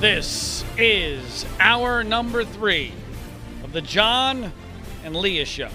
This 0.00 0.64
is 0.78 1.44
hour 1.60 2.02
number 2.02 2.42
three 2.42 2.90
of 3.62 3.74
the 3.74 3.82
John 3.82 4.50
and 5.04 5.14
Leah 5.14 5.44
Show. 5.44 5.68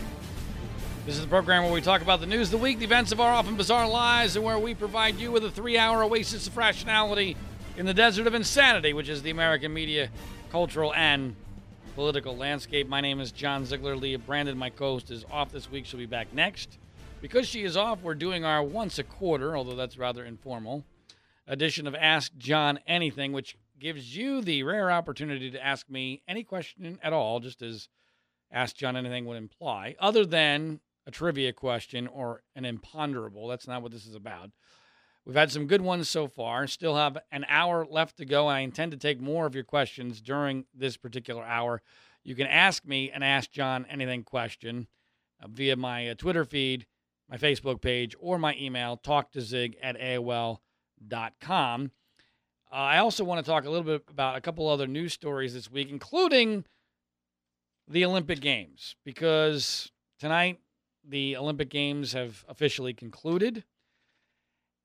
This 1.06 1.18
is 1.18 1.22
the 1.22 1.28
program 1.28 1.62
where 1.62 1.72
we 1.72 1.82
talk 1.82 2.02
about 2.02 2.20
the 2.20 2.26
news 2.26 2.48
of 2.48 2.54
the 2.54 2.58
week, 2.58 2.80
the 2.80 2.86
events 2.86 3.12
of 3.12 3.20
our 3.20 3.32
often 3.32 3.56
bizarre 3.56 3.88
lives, 3.88 4.36
and 4.36 4.44
where 4.44 4.58
we 4.58 4.74
provide 4.74 5.18
you 5.18 5.32
with 5.32 5.46
a 5.46 5.52
three 5.52 5.78
hour 5.78 6.02
oasis 6.02 6.48
of 6.48 6.58
rationality 6.58 7.38
in 7.78 7.86
the 7.86 7.94
desert 7.94 8.26
of 8.26 8.34
insanity, 8.34 8.92
which 8.92 9.08
is 9.08 9.22
the 9.22 9.30
American 9.30 9.72
media, 9.72 10.10
cultural, 10.50 10.96
and 10.96 11.36
political 11.94 12.36
landscape. 12.36 12.88
My 12.90 13.02
name 13.02 13.20
is 13.20 13.32
John 13.32 13.68
Ziegler. 13.68 13.96
Leah 13.96 14.18
Brandon, 14.18 14.58
my 14.58 14.72
co 14.72 14.94
host, 14.94 15.12
is 15.12 15.24
off 15.32 15.52
this 15.52 15.70
week. 15.70 15.86
She'll 15.86 16.00
be 16.00 16.08
back 16.08 16.34
next. 16.34 16.80
Because 17.22 17.48
she 17.48 17.64
is 17.64 17.78
off, 17.78 18.02
we're 18.02 18.16
doing 18.16 18.44
our 18.44 18.64
once 18.64 18.98
a 18.98 19.04
quarter, 19.04 19.56
although 19.56 19.76
that's 19.76 20.00
rather 20.00 20.26
informal, 20.26 20.86
edition 21.46 21.86
of 21.86 21.94
Ask 21.94 22.32
John 22.40 22.80
Anything, 22.88 23.32
which 23.32 23.56
gives 23.78 24.18
you 24.18 24.42
the 24.42 24.64
rare 24.64 24.90
opportunity 24.90 25.52
to 25.52 25.64
ask 25.64 25.88
me 25.88 26.24
any 26.28 26.44
question 26.44 26.98
at 27.04 27.14
all, 27.14 27.42
just 27.42 27.62
as 27.62 27.90
Ask 28.52 28.76
John 28.76 28.96
Anything 28.96 29.26
would 29.26 29.38
imply, 29.38 29.96
other 30.00 30.26
than 30.26 30.80
a 31.06 31.12
trivia 31.12 31.54
question 31.54 32.08
or 32.08 32.44
an 32.56 32.66
imponderable. 32.66 33.48
That's 33.48 33.68
not 33.68 33.82
what 33.82 33.92
this 33.92 34.06
is 34.06 34.16
about. 34.16 34.52
We've 35.26 35.36
had 35.36 35.52
some 35.52 35.66
good 35.66 35.82
ones 35.82 36.08
so 36.08 36.28
far. 36.28 36.68
Still 36.68 36.96
have 36.96 37.18
an 37.32 37.46
hour 37.50 37.86
left 37.90 38.18
to 38.18 38.26
go. 38.26 38.48
I 38.48 38.60
intend 38.60 38.92
to 38.92 38.98
take 38.98 39.20
more 39.20 39.48
of 39.48 39.56
your 39.56 39.64
questions 39.64 40.22
during 40.22 40.66
this 40.74 40.98
particular 40.98 41.44
hour. 41.44 41.82
You 42.24 42.36
can 42.36 42.48
ask 42.48 42.86
me 42.86 43.10
an 43.12 43.24
Ask 43.24 43.52
John 43.52 43.86
Anything 43.90 44.24
question 44.24 44.88
uh, 45.42 45.48
via 45.48 45.76
my 45.76 46.10
uh, 46.10 46.14
Twitter 46.16 46.46
feed, 46.46 46.86
my 47.30 47.38
Facebook 47.38 47.82
page, 47.82 48.16
or 48.20 48.38
my 48.38 48.56
email, 48.60 48.98
talktozig 49.04 49.76
at 49.82 50.00
AOL.com. 50.00 51.92
Uh, 52.72 52.76
I 52.76 52.98
also 53.00 53.24
want 53.24 53.44
to 53.44 53.50
talk 53.50 53.66
a 53.66 53.70
little 53.70 53.86
bit 53.86 54.04
about 54.10 54.38
a 54.38 54.42
couple 54.42 54.68
other 54.68 54.88
news 54.88 55.14
stories 55.14 55.56
this 55.56 55.72
week, 55.72 55.90
including 55.90 56.66
the 57.88 58.06
Olympic 58.06 58.42
Games, 58.42 58.96
because 59.04 59.92
tonight 60.20 60.60
the 61.08 61.38
Olympic 61.38 61.70
Games 61.70 62.14
have 62.14 62.44
officially 62.48 62.94
concluded. 62.94 63.64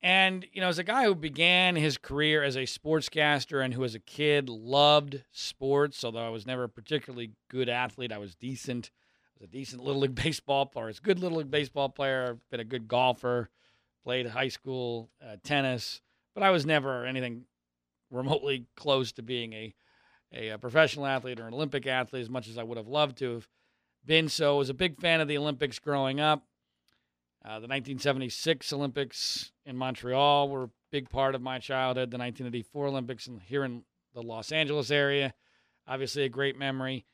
And, 0.03 0.47
you 0.51 0.61
know, 0.61 0.67
as 0.67 0.79
a 0.79 0.83
guy 0.83 1.03
who 1.03 1.13
began 1.13 1.75
his 1.75 1.97
career 1.97 2.41
as 2.41 2.55
a 2.55 2.61
sportscaster 2.61 3.63
and 3.63 3.73
who 3.73 3.83
as 3.83 3.93
a 3.93 3.99
kid 3.99 4.49
loved 4.49 5.23
sports, 5.31 6.03
although 6.03 6.25
I 6.25 6.29
was 6.29 6.47
never 6.47 6.63
a 6.63 6.69
particularly 6.69 7.31
good 7.49 7.69
athlete, 7.69 8.11
I 8.11 8.17
was 8.17 8.33
decent. 8.33 8.89
I 9.35 9.43
was 9.43 9.49
a 9.49 9.51
decent 9.51 9.83
Little 9.83 10.01
League 10.01 10.15
Baseball 10.23 10.65
player. 10.65 10.85
I 10.85 10.87
was 10.87 10.97
a 10.97 11.03
good 11.03 11.19
Little 11.19 11.37
League 11.37 11.51
Baseball 11.51 11.89
player. 11.89 12.31
I've 12.31 12.49
been 12.49 12.59
a 12.59 12.65
good 12.65 12.87
golfer, 12.87 13.49
played 14.03 14.25
high 14.25 14.47
school 14.47 15.11
uh, 15.23 15.35
tennis, 15.43 16.01
but 16.33 16.43
I 16.43 16.49
was 16.49 16.65
never 16.65 17.05
anything 17.05 17.45
remotely 18.09 18.65
close 18.75 19.11
to 19.13 19.21
being 19.21 19.53
a, 19.53 19.75
a, 20.33 20.49
a 20.49 20.57
professional 20.57 21.05
athlete 21.05 21.39
or 21.39 21.47
an 21.47 21.53
Olympic 21.53 21.85
athlete 21.85 22.23
as 22.23 22.29
much 22.29 22.47
as 22.47 22.57
I 22.57 22.63
would 22.63 22.77
have 22.77 22.87
loved 22.87 23.19
to 23.19 23.35
have 23.35 23.47
been 24.05 24.29
so. 24.29 24.55
I 24.55 24.57
was 24.57 24.69
a 24.69 24.73
big 24.73 24.99
fan 24.99 25.21
of 25.21 25.27
the 25.27 25.37
Olympics 25.37 25.79
growing 25.79 26.19
up. 26.19 26.45
Uh, 27.43 27.57
the 27.59 27.67
1976 27.67 28.71
Olympics 28.71 29.51
in 29.65 29.75
Montreal 29.75 30.49
were 30.49 30.63
a 30.63 30.69
big 30.91 31.09
part 31.09 31.33
of 31.33 31.41
my 31.41 31.57
childhood. 31.57 32.11
The 32.11 32.17
1984 32.17 32.87
Olympics 32.87 33.27
in, 33.27 33.39
here 33.39 33.63
in 33.63 33.83
the 34.13 34.21
Los 34.21 34.51
Angeles 34.51 34.91
area, 34.91 35.33
obviously 35.87 36.23
a 36.23 36.29
great 36.29 36.57
memory. 36.57 37.05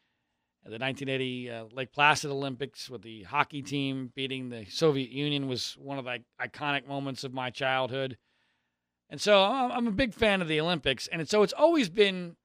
The 0.65 0.71
1980 0.71 1.49
uh, 1.49 1.65
Lake 1.71 1.93
Placid 1.93 2.29
Olympics 2.29 2.89
with 2.89 3.01
the 3.01 3.23
hockey 3.23 3.61
team 3.61 4.11
beating 4.15 4.49
the 4.49 4.65
Soviet 4.65 5.11
Union 5.11 5.47
was 5.47 5.77
one 5.79 5.97
of 5.97 6.03
the 6.03 6.19
iconic 6.41 6.85
moments 6.85 7.23
of 7.23 7.33
my 7.33 7.49
childhood. 7.49 8.17
And 9.09 9.21
so 9.21 9.41
I'm 9.41 9.87
a 9.87 9.91
big 9.91 10.13
fan 10.13 10.41
of 10.41 10.49
the 10.49 10.59
Olympics. 10.59 11.07
And 11.07 11.27
so 11.29 11.41
it's 11.41 11.53
always 11.53 11.87
been 11.87 12.35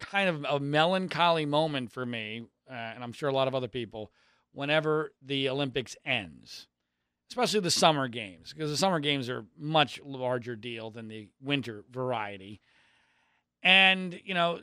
kind 0.00 0.28
of 0.28 0.44
a 0.44 0.58
melancholy 0.58 1.46
moment 1.46 1.92
for 1.92 2.04
me, 2.04 2.46
uh, 2.72 2.92
and 2.94 3.04
I'm 3.04 3.12
sure 3.12 3.28
a 3.28 3.34
lot 3.34 3.48
of 3.48 3.54
other 3.54 3.68
people, 3.68 4.10
whenever 4.52 5.12
the 5.20 5.48
Olympics 5.48 5.96
ends, 6.04 6.66
especially 7.30 7.60
the 7.60 7.70
summer 7.70 8.08
games, 8.08 8.52
because 8.52 8.70
the 8.70 8.76
summer 8.76 9.00
games 9.00 9.28
are 9.28 9.44
much 9.58 10.00
larger 10.04 10.56
deal 10.56 10.90
than 10.90 11.08
the 11.08 11.28
winter 11.40 11.84
variety. 11.90 12.60
And, 13.62 14.18
you 14.24 14.34
know, 14.34 14.60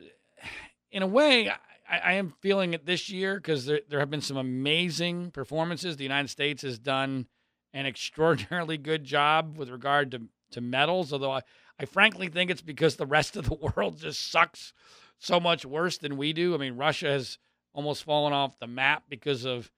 in 0.91 1.03
a 1.03 1.07
way, 1.07 1.49
I, 1.49 1.97
I 1.97 2.13
am 2.13 2.33
feeling 2.41 2.73
it 2.73 2.85
this 2.85 3.09
year 3.09 3.35
because 3.35 3.65
there, 3.65 3.81
there 3.87 3.99
have 3.99 4.09
been 4.09 4.21
some 4.21 4.37
amazing 4.37 5.31
performances. 5.31 5.97
The 5.97 6.03
United 6.03 6.29
States 6.29 6.63
has 6.63 6.79
done 6.79 7.27
an 7.73 7.85
extraordinarily 7.85 8.77
good 8.77 9.03
job 9.03 9.57
with 9.57 9.69
regard 9.69 10.11
to 10.11 10.23
to 10.51 10.61
medals, 10.61 11.13
although 11.13 11.31
I, 11.31 11.41
I 11.79 11.85
frankly 11.85 12.27
think 12.27 12.51
it's 12.51 12.61
because 12.61 12.95
the 12.95 13.05
rest 13.05 13.35
of 13.35 13.47
the 13.47 13.55
world 13.75 13.99
just 13.99 14.31
sucks 14.31 14.73
so 15.17 15.39
much 15.39 15.65
worse 15.65 15.97
than 15.97 16.17
we 16.17 16.33
do. 16.33 16.53
I 16.53 16.57
mean, 16.57 16.75
Russia 16.75 17.07
has 17.07 17.37
almost 17.73 18.03
fallen 18.03 18.33
off 18.33 18.59
the 18.59 18.67
map 18.67 19.03
because 19.09 19.45
of 19.45 19.71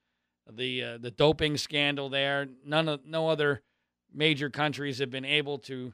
the 0.49 0.83
uh, 0.83 0.97
the 0.97 1.11
doping 1.11 1.57
scandal 1.57 2.09
there. 2.09 2.47
None 2.65 2.87
of 2.87 3.05
no 3.05 3.29
other 3.29 3.61
major 4.13 4.49
countries 4.49 4.99
have 4.99 5.09
been 5.09 5.25
able 5.25 5.57
to, 5.59 5.93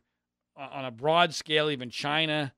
on 0.56 0.86
a 0.86 0.92
broad 0.92 1.34
scale, 1.34 1.70
even 1.70 1.90
China, 1.90 2.54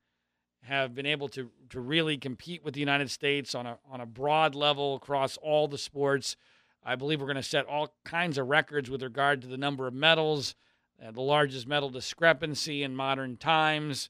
have 0.64 0.94
been 0.96 1.06
able 1.06 1.30
to 1.30 1.50
to 1.70 1.80
really 1.80 2.18
compete 2.18 2.64
with 2.64 2.74
the 2.74 2.80
United 2.80 3.12
States 3.12 3.56
on 3.56 3.66
a 3.66 3.78
on 3.90 4.02
a 4.02 4.06
broad 4.06 4.56
level 4.56 4.96
across 4.96 5.38
all 5.38 5.68
the 5.68 5.78
sports. 5.78 6.36
I 6.84 6.96
believe 6.96 7.20
we're 7.20 7.28
going 7.28 7.36
to 7.36 7.44
set 7.44 7.66
all 7.66 7.94
kinds 8.06 8.38
of 8.38 8.48
records 8.48 8.90
with 8.90 9.04
regard 9.04 9.42
to 9.42 9.48
the 9.48 9.58
number 9.58 9.86
of 9.86 9.94
medals 9.94 10.56
uh, 11.06 11.12
the 11.12 11.22
largest 11.22 11.68
medal 11.68 11.90
discrepancy 11.90 12.84
in 12.84 12.96
modern 12.96 13.38
times 13.38 14.10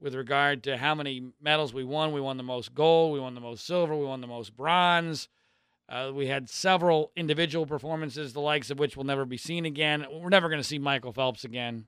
with 0.00 0.14
regard 0.14 0.62
to 0.64 0.76
how 0.76 0.94
many 0.94 1.32
medals 1.40 1.72
we 1.74 1.84
won. 1.84 2.12
We 2.12 2.20
won 2.20 2.36
the 2.36 2.42
most 2.42 2.74
gold, 2.74 3.12
we 3.12 3.20
won 3.20 3.34
the 3.34 3.40
most 3.40 3.66
silver, 3.66 3.96
we 3.96 4.04
won 4.04 4.20
the 4.20 4.26
most 4.26 4.56
bronze. 4.56 5.28
Uh, 5.88 6.10
we 6.14 6.26
had 6.26 6.50
several 6.50 7.12
individual 7.16 7.64
performances, 7.64 8.32
the 8.32 8.40
likes 8.40 8.70
of 8.70 8.78
which 8.78 8.96
will 8.96 9.04
never 9.04 9.24
be 9.24 9.38
seen 9.38 9.64
again. 9.64 10.04
We're 10.10 10.28
never 10.28 10.48
going 10.48 10.60
to 10.60 10.68
see 10.68 10.78
Michael 10.78 11.12
Phelps 11.12 11.44
again. 11.44 11.86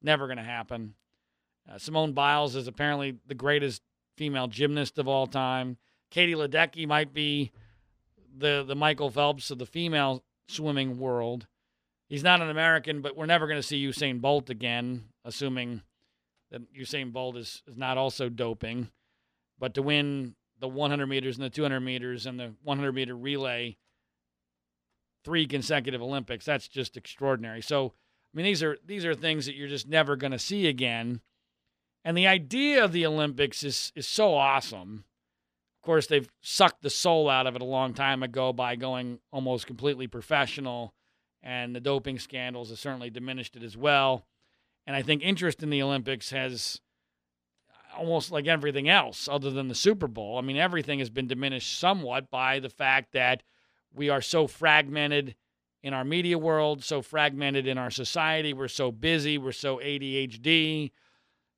Never 0.00 0.26
going 0.26 0.36
to 0.36 0.44
happen. 0.44 0.94
Uh, 1.68 1.78
Simone 1.78 2.12
Biles 2.12 2.54
is 2.54 2.68
apparently 2.68 3.16
the 3.26 3.34
greatest 3.34 3.82
female 4.16 4.46
gymnast 4.46 4.98
of 4.98 5.08
all 5.08 5.26
time. 5.26 5.76
Katie 6.10 6.34
Ledecky 6.34 6.86
might 6.86 7.12
be 7.12 7.50
the 8.38 8.64
the 8.66 8.76
Michael 8.76 9.10
Phelps 9.10 9.50
of 9.50 9.58
the 9.58 9.66
female 9.66 10.22
swimming 10.46 10.98
world 10.98 11.46
he's 12.08 12.22
not 12.22 12.40
an 12.40 12.50
American, 12.50 13.00
but 13.00 13.16
we're 13.16 13.26
never 13.26 13.46
going 13.46 13.58
to 13.58 13.66
see 13.66 13.84
Usain 13.84 14.20
Bolt 14.20 14.50
again, 14.50 15.04
assuming 15.24 15.82
that 16.56 16.74
Usain 16.74 17.12
Bolt 17.12 17.36
is, 17.36 17.62
is 17.66 17.76
not 17.76 17.98
also 17.98 18.28
doping. 18.28 18.88
But 19.58 19.74
to 19.74 19.82
win 19.82 20.34
the 20.58 20.68
100 20.68 21.06
meters 21.06 21.36
and 21.36 21.44
the 21.44 21.50
200 21.50 21.80
meters 21.80 22.26
and 22.26 22.38
the 22.38 22.54
100 22.62 22.92
meter 22.92 23.16
relay, 23.16 23.76
three 25.24 25.46
consecutive 25.46 26.02
Olympics, 26.02 26.44
that's 26.44 26.68
just 26.68 26.96
extraordinary. 26.96 27.62
So, 27.62 27.86
I 27.86 28.36
mean, 28.36 28.46
these 28.46 28.62
are 28.62 28.76
these 28.84 29.04
are 29.04 29.14
things 29.14 29.46
that 29.46 29.54
you're 29.54 29.68
just 29.68 29.88
never 29.88 30.16
going 30.16 30.32
to 30.32 30.38
see 30.38 30.66
again. 30.66 31.20
And 32.04 32.16
the 32.16 32.26
idea 32.26 32.84
of 32.84 32.92
the 32.92 33.06
Olympics 33.06 33.62
is 33.62 33.92
is 33.94 34.06
so 34.06 34.34
awesome. 34.34 35.04
Of 35.80 35.86
course, 35.86 36.06
they've 36.06 36.28
sucked 36.40 36.82
the 36.82 36.90
soul 36.90 37.30
out 37.30 37.46
of 37.46 37.54
it 37.54 37.62
a 37.62 37.66
long 37.66 37.94
time 37.94 38.22
ago 38.22 38.52
by 38.52 38.76
going 38.76 39.20
almost 39.32 39.66
completely 39.66 40.06
professional 40.06 40.94
and 41.46 41.76
the 41.76 41.80
doping 41.80 42.18
scandals 42.18 42.70
have 42.70 42.78
certainly 42.78 43.08
diminished 43.08 43.54
it 43.54 43.62
as 43.62 43.76
well. 43.76 44.26
And 44.86 44.94
I 44.94 45.02
think 45.02 45.22
interest 45.22 45.62
in 45.62 45.70
the 45.70 45.82
Olympics 45.82 46.30
has 46.30 46.80
almost 47.96 48.30
like 48.30 48.46
everything 48.46 48.88
else 48.88 49.28
other 49.28 49.50
than 49.50 49.68
the 49.68 49.74
Super 49.74 50.06
Bowl. 50.06 50.38
I 50.38 50.42
mean, 50.42 50.56
everything 50.56 50.98
has 50.98 51.10
been 51.10 51.26
diminished 51.26 51.78
somewhat 51.78 52.30
by 52.30 52.60
the 52.60 52.68
fact 52.68 53.12
that 53.12 53.42
we 53.94 54.10
are 54.10 54.20
so 54.20 54.46
fragmented 54.46 55.34
in 55.82 55.94
our 55.94 56.04
media 56.04 56.38
world, 56.38 56.84
so 56.84 57.00
fragmented 57.00 57.66
in 57.66 57.78
our 57.78 57.90
society. 57.90 58.52
We're 58.52 58.68
so 58.68 58.92
busy, 58.92 59.38
we're 59.38 59.52
so 59.52 59.78
ADHD. 59.78 60.90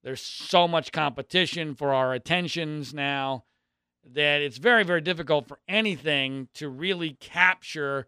There's 0.05 0.21
so 0.21 0.69
much 0.69 0.93
competition 0.93 1.75
for 1.75 1.93
our 1.93 2.15
attentions 2.15 2.95
now 2.95 3.45
that 4.05 4.41
it's 4.41 4.59
very, 4.59 4.85
very 4.85 5.01
difficult 5.01 5.49
for 5.49 5.59
anything 5.69 6.49
to 6.55 6.69
really 6.69 7.17
capture 7.21 8.07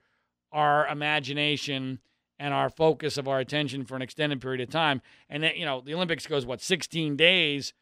our 0.53 0.87
imagination 0.87 1.99
and 2.41 2.55
our 2.55 2.71
focus 2.71 3.19
of 3.19 3.29
our 3.29 3.39
attention 3.39 3.85
for 3.85 3.95
an 3.95 4.03
extended 4.03 4.41
period 4.41 4.63
of 4.63 4.71
time. 4.71 5.03
And 5.29 5.43
then, 5.43 5.53
you 5.57 5.67
know, 5.67 5.83
the 5.83 5.95
Olympics 5.95 6.27
goes, 6.27 6.47
what, 6.47 6.61
16 6.61 7.15
days? 7.15 7.75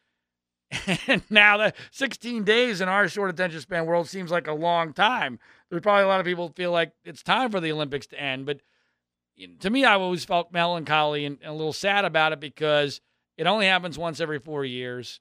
And 1.06 1.22
now 1.30 1.56
the 1.56 1.72
16 1.92 2.44
days 2.44 2.82
in 2.82 2.88
our 2.90 3.08
short 3.08 3.30
attention 3.30 3.60
span 3.60 3.86
world 3.86 4.06
seems 4.06 4.30
like 4.30 4.48
a 4.48 4.52
long 4.52 4.92
time. 4.92 5.38
There's 5.70 5.80
probably 5.80 6.02
a 6.02 6.08
lot 6.08 6.20
of 6.20 6.26
people 6.26 6.52
feel 6.54 6.72
like 6.72 6.92
it's 7.04 7.22
time 7.22 7.50
for 7.50 7.60
the 7.60 7.72
Olympics 7.72 8.06
to 8.08 8.20
end. 8.20 8.44
But 8.44 8.60
to 9.60 9.70
me, 9.70 9.84
I 9.84 9.94
always 9.94 10.26
felt 10.26 10.52
melancholy 10.52 11.24
and, 11.24 11.38
and 11.40 11.50
a 11.50 11.54
little 11.54 11.72
sad 11.72 12.04
about 12.04 12.32
it 12.32 12.40
because 12.40 13.00
it 13.38 13.46
only 13.46 13.66
happens 13.66 13.96
once 13.96 14.20
every 14.20 14.40
four 14.40 14.64
years. 14.64 15.20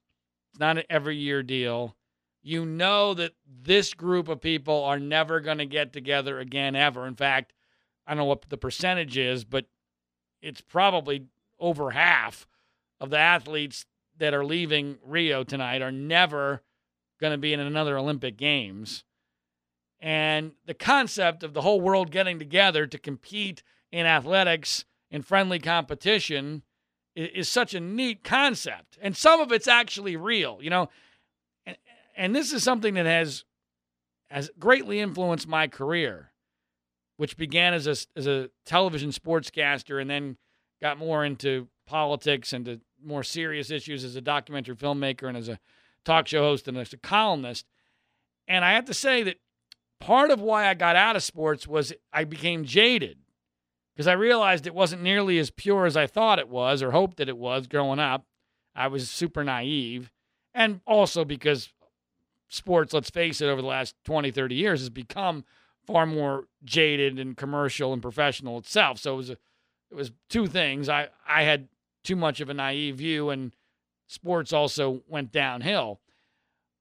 It's 0.49 0.59
not 0.59 0.77
an 0.79 0.83
every 0.89 1.15
year 1.15 1.43
deal. 1.43 1.95
You 2.41 2.65
know 2.65 3.13
that 3.13 3.33
this 3.45 3.93
group 3.93 4.27
of 4.27 4.41
people 4.41 4.83
are 4.83 4.99
never 4.99 5.39
going 5.39 5.59
to 5.59 5.65
get 5.65 5.93
together 5.93 6.39
again 6.39 6.75
ever. 6.75 7.07
In 7.07 7.15
fact, 7.15 7.53
I 8.07 8.11
don't 8.11 8.19
know 8.19 8.25
what 8.25 8.49
the 8.49 8.57
percentage 8.57 9.17
is, 9.17 9.43
but 9.43 9.65
it's 10.41 10.61
probably 10.61 11.25
over 11.59 11.91
half 11.91 12.47
of 12.99 13.09
the 13.09 13.17
athletes 13.19 13.85
that 14.17 14.33
are 14.33 14.45
leaving 14.45 14.97
Rio 15.05 15.43
tonight 15.43 15.81
are 15.81 15.91
never 15.91 16.63
going 17.19 17.31
to 17.31 17.37
be 17.37 17.53
in 17.53 17.59
another 17.59 17.97
Olympic 17.97 18.37
Games. 18.37 19.03
And 19.99 20.53
the 20.65 20.73
concept 20.73 21.43
of 21.43 21.53
the 21.53 21.61
whole 21.61 21.81
world 21.81 22.11
getting 22.11 22.39
together 22.39 22.85
to 22.87 22.97
compete 22.97 23.63
in 23.91 24.05
athletics 24.05 24.85
in 25.09 25.21
friendly 25.21 25.59
competition 25.59 26.63
is, 27.15 27.29
is 27.33 27.49
such 27.49 27.73
a 27.73 27.79
neat 27.79 28.23
concept. 28.23 28.97
And 29.01 29.17
some 29.17 29.41
of 29.41 29.51
it's 29.51 29.67
actually 29.67 30.15
real, 30.15 30.59
you 30.61 30.69
know. 30.69 30.89
And, 31.65 31.77
and 32.15 32.35
this 32.35 32.53
is 32.53 32.63
something 32.63 32.93
that 32.93 33.05
has 33.05 33.43
has 34.29 34.51
greatly 34.59 34.99
influenced 34.99 35.47
my 35.47 35.67
career, 35.67 36.31
which 37.17 37.37
began 37.37 37.73
as 37.73 37.87
a 37.87 37.95
as 38.15 38.27
a 38.27 38.49
television 38.65 39.09
sportscaster 39.09 39.99
and 40.01 40.09
then 40.09 40.37
got 40.81 40.97
more 40.97 41.25
into 41.25 41.67
politics 41.85 42.53
and 42.53 42.65
to 42.65 42.79
more 43.03 43.23
serious 43.23 43.69
issues 43.69 44.03
as 44.03 44.15
a 44.15 44.21
documentary 44.21 44.75
filmmaker 44.75 45.27
and 45.27 45.37
as 45.37 45.49
a 45.49 45.59
talk 46.05 46.27
show 46.27 46.41
host 46.41 46.67
and 46.67 46.77
as 46.77 46.93
a 46.93 46.97
columnist. 46.97 47.65
And 48.47 48.63
I 48.63 48.73
have 48.73 48.85
to 48.85 48.93
say 48.93 49.23
that 49.23 49.37
part 49.99 50.31
of 50.31 50.39
why 50.39 50.67
I 50.67 50.73
got 50.73 50.95
out 50.95 51.15
of 51.15 51.23
sports 51.23 51.67
was 51.67 51.93
I 52.13 52.23
became 52.23 52.63
jaded 52.63 53.17
because 53.95 54.07
I 54.07 54.13
realized 54.13 54.67
it 54.67 54.75
wasn't 54.75 55.01
nearly 55.01 55.39
as 55.39 55.49
pure 55.51 55.85
as 55.85 55.97
I 55.97 56.07
thought 56.07 56.39
it 56.39 56.49
was 56.49 56.81
or 56.81 56.91
hoped 56.91 57.17
that 57.17 57.29
it 57.29 57.37
was 57.37 57.67
growing 57.67 57.99
up. 57.99 58.25
I 58.75 58.87
was 58.87 59.09
super 59.09 59.43
naive. 59.43 60.11
And 60.53 60.81
also 60.85 61.25
because 61.25 61.73
sports, 62.47 62.93
let's 62.93 63.09
face 63.09 63.41
it, 63.41 63.47
over 63.47 63.61
the 63.61 63.67
last 63.67 63.95
20, 64.05 64.31
30 64.31 64.55
years 64.55 64.79
has 64.81 64.89
become 64.89 65.43
far 65.87 66.05
more 66.05 66.45
jaded 66.63 67.17
and 67.17 67.35
commercial 67.35 67.93
and 67.93 68.01
professional 68.01 68.57
itself. 68.57 68.99
So 68.99 69.13
it 69.13 69.17
was 69.17 69.29
a, 69.31 69.37
it 69.89 69.95
was 69.95 70.11
two 70.29 70.45
things. 70.45 70.89
I, 70.89 71.07
I 71.27 71.43
had 71.43 71.69
too 72.03 72.17
much 72.17 72.41
of 72.41 72.49
a 72.49 72.53
naive 72.53 72.97
view, 72.97 73.29
and 73.29 73.53
sports 74.05 74.53
also 74.53 75.01
went 75.07 75.31
downhill. 75.31 76.01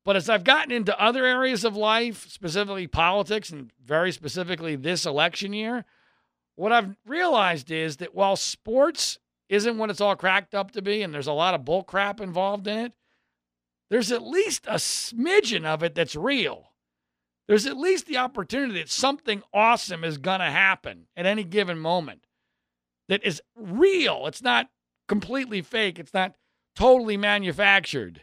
But 0.05 0.17
as 0.17 0.29
I've 0.29 0.45
gotten 0.45 0.73
into 0.73 1.01
other 1.01 1.25
areas 1.25 1.65
of 1.65 1.77
life, 1.77 2.29
specifically 2.29 2.87
politics, 2.87 3.51
and 3.51 3.71
very 3.85 4.13
specifically 4.13 4.77
this 4.77 5.07
election 5.07 5.53
year, 5.53 5.85
what 6.55 6.73
I've 6.73 6.97
realized 7.07 7.71
is 7.71 7.99
that 7.99 8.15
while 8.15 8.37
sports 8.37 9.19
isn't 9.49 9.79
what 9.79 9.91
it's 9.91 10.01
all 10.01 10.17
cracked 10.17 10.55
up 10.55 10.73
to 10.73 10.83
be, 10.83 11.03
and 11.03 11.13
there's 11.15 11.27
a 11.27 11.33
lot 11.33 11.55
of 11.55 11.65
bull 11.65 11.83
crap 11.83 12.21
involved 12.21 12.67
in 12.67 12.79
it, 12.79 12.93
there's 13.91 14.11
at 14.11 14.23
least 14.23 14.67
a 14.67 14.75
smidgen 14.75 15.65
of 15.65 15.83
it 15.83 15.95
that's 15.95 16.17
real. 16.17 16.71
There's 17.49 17.67
at 17.67 17.77
least 17.77 18.07
the 18.07 18.17
opportunity 18.17 18.81
that 18.81 18.91
something 18.91 19.43
awesome 19.55 20.03
is 20.03 20.19
going 20.19 20.41
to 20.41 20.47
happen 20.47 21.07
at 21.17 21.27
any 21.27 21.45
given 21.45 21.79
moment 21.79 22.27
that 23.09 23.25
is 23.25 23.41
real. 23.55 24.27
It's 24.27 24.43
not 24.43 24.69
completely 25.09 25.63
fake, 25.63 25.99
it's 25.99 26.15
not 26.15 26.35
totally 26.75 27.17
manufactured. 27.17 28.23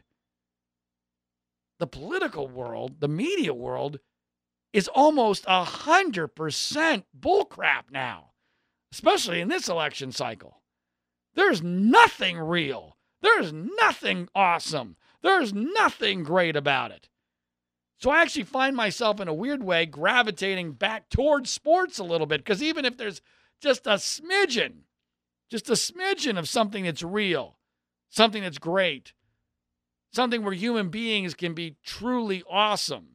The 1.80 1.88
political 1.88 2.48
world, 2.48 3.00
the 3.00 3.08
media 3.08 3.54
world, 3.54 4.00
is 4.74 4.88
almost 4.90 5.46
a 5.48 5.64
hundred 5.64 6.30
percent 6.30 7.06
bullcrap 7.18 7.92
now, 7.92 8.32
especially 8.92 9.40
in 9.40 9.48
this 9.48 9.70
election 9.70 10.12
cycle. 10.12 10.62
There's 11.36 11.64
nothing 11.64 12.38
real. 12.38 12.98
There's 13.22 13.54
nothing 13.54 14.28
awesome. 14.36 14.98
There's 15.22 15.54
nothing 15.54 16.24
great 16.24 16.56
about 16.56 16.92
it. 16.92 17.08
So 18.04 18.12
I 18.12 18.22
actually 18.22 18.44
find 18.44 18.76
myself 18.76 19.22
in 19.22 19.30
a 19.30 19.34
weird 19.34 19.64
way 19.64 19.86
gravitating 19.86 20.74
back 20.74 21.08
towards 21.08 21.50
sports 21.50 22.00
a 22.00 22.04
little 22.04 22.28
bit 22.28 22.42
because 22.42 22.62
even 22.62 22.84
if 22.84 22.98
there's 22.98 23.22
just 23.62 23.88
a 23.88 23.92
smidgen 23.92 24.82
just 25.50 25.70
a 25.70 25.74
smidgen 25.74 26.38
of 26.38 26.50
something 26.50 26.84
that's 26.84 27.02
real, 27.02 27.58
something 28.10 28.42
that's 28.42 28.58
great, 28.58 29.14
something 30.12 30.44
where 30.44 30.54
human 30.54 30.90
beings 30.90 31.34
can 31.34 31.54
be 31.54 31.78
truly 31.82 32.44
awesome 32.50 33.08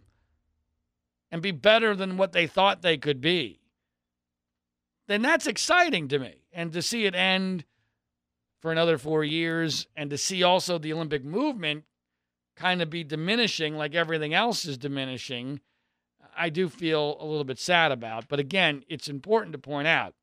and 1.31 1.43
be 1.43 1.51
better 1.51 1.95
than 1.95 2.17
what 2.17 2.33
they 2.33 2.47
thought 2.47 2.81
they 2.81 2.97
could 2.97 3.21
be, 3.21 3.61
then 5.07 5.21
that's 5.21 5.47
exciting 5.47 6.09
to 6.09 6.19
me. 6.19 6.45
And 6.51 6.73
to 6.73 6.81
see 6.81 7.05
it 7.05 7.15
end 7.15 7.67
for 8.61 8.73
another 8.73 8.97
four 8.97 9.23
years 9.23 9.87
and 9.95 10.09
to 10.09 10.17
see 10.17 10.43
also 10.43 10.79
the 10.79 10.95
Olympic 10.95 11.25
movement 11.25 11.85
kind 12.59 12.83
of 12.83 12.91
be 12.91 13.05
diminishing 13.05 13.77
like 13.77 13.95
everything 13.95 14.35
else 14.35 14.65
is 14.65 14.77
diminishing, 14.77 15.61
I 16.37 16.51
do 16.51 16.69
feel 16.69 17.17
a 17.21 17.25
little 17.25 17.45
bit 17.45 17.59
sad 17.59 17.93
about. 17.93 18.29
But 18.29 18.41
again, 18.41 18.85
it's 18.89 19.09
important 19.09 19.53
to 19.53 19.59
point 19.59 19.87
out 19.87 20.15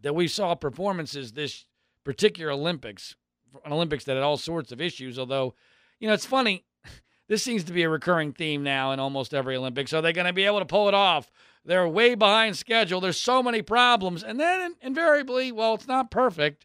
that 0.00 0.14
we 0.14 0.28
saw 0.28 0.54
performances 0.54 1.32
this 1.32 1.64
particular 2.04 2.52
Olympics, 2.52 3.16
an 3.64 3.72
Olympics 3.72 4.04
that 4.04 4.14
had 4.14 4.22
all 4.22 4.36
sorts 4.36 4.72
of 4.72 4.80
issues. 4.80 5.18
Although, 5.18 5.54
you 5.98 6.06
know, 6.06 6.14
it's 6.14 6.26
funny. 6.26 6.64
This 7.28 7.42
seems 7.42 7.64
to 7.64 7.74
be 7.74 7.82
a 7.82 7.90
recurring 7.90 8.32
theme 8.32 8.62
now 8.62 8.90
in 8.92 9.00
almost 9.00 9.34
every 9.34 9.54
Olympics. 9.54 9.92
Are 9.92 10.00
they 10.00 10.14
going 10.14 10.26
to 10.26 10.32
be 10.32 10.46
able 10.46 10.60
to 10.60 10.64
pull 10.64 10.88
it 10.88 10.94
off? 10.94 11.30
They're 11.62 11.86
way 11.86 12.14
behind 12.14 12.56
schedule. 12.56 13.02
There's 13.02 13.20
so 13.20 13.42
many 13.42 13.60
problems. 13.60 14.24
And 14.24 14.40
then 14.40 14.76
invariably, 14.80 15.52
well, 15.52 15.74
it's 15.74 15.86
not 15.86 16.10
perfect. 16.10 16.64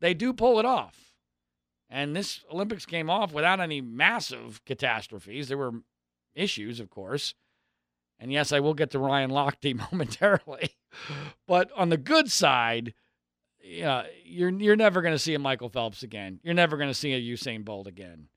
They 0.00 0.14
do 0.14 0.32
pull 0.32 0.58
it 0.58 0.64
off. 0.64 1.09
And 1.90 2.14
this 2.14 2.44
Olympics 2.50 2.86
came 2.86 3.10
off 3.10 3.32
without 3.32 3.60
any 3.60 3.80
massive 3.80 4.64
catastrophes. 4.64 5.48
There 5.48 5.58
were 5.58 5.82
issues, 6.34 6.78
of 6.78 6.88
course. 6.88 7.34
And 8.20 8.30
yes, 8.30 8.52
I 8.52 8.60
will 8.60 8.74
get 8.74 8.90
to 8.90 8.98
Ryan 8.98 9.30
Lochte 9.30 9.80
momentarily. 9.92 10.70
but 11.48 11.70
on 11.76 11.88
the 11.88 11.96
good 11.96 12.30
side, 12.30 12.94
yeah, 13.62 14.04
you're 14.24 14.50
you're 14.50 14.76
never 14.76 15.02
going 15.02 15.14
to 15.14 15.18
see 15.18 15.34
a 15.34 15.38
Michael 15.38 15.68
Phelps 15.68 16.02
again. 16.02 16.40
You're 16.42 16.54
never 16.54 16.76
going 16.76 16.88
to 16.88 16.94
see 16.94 17.12
a 17.12 17.20
Usain 17.20 17.64
Bolt 17.64 17.86
again. 17.86 18.28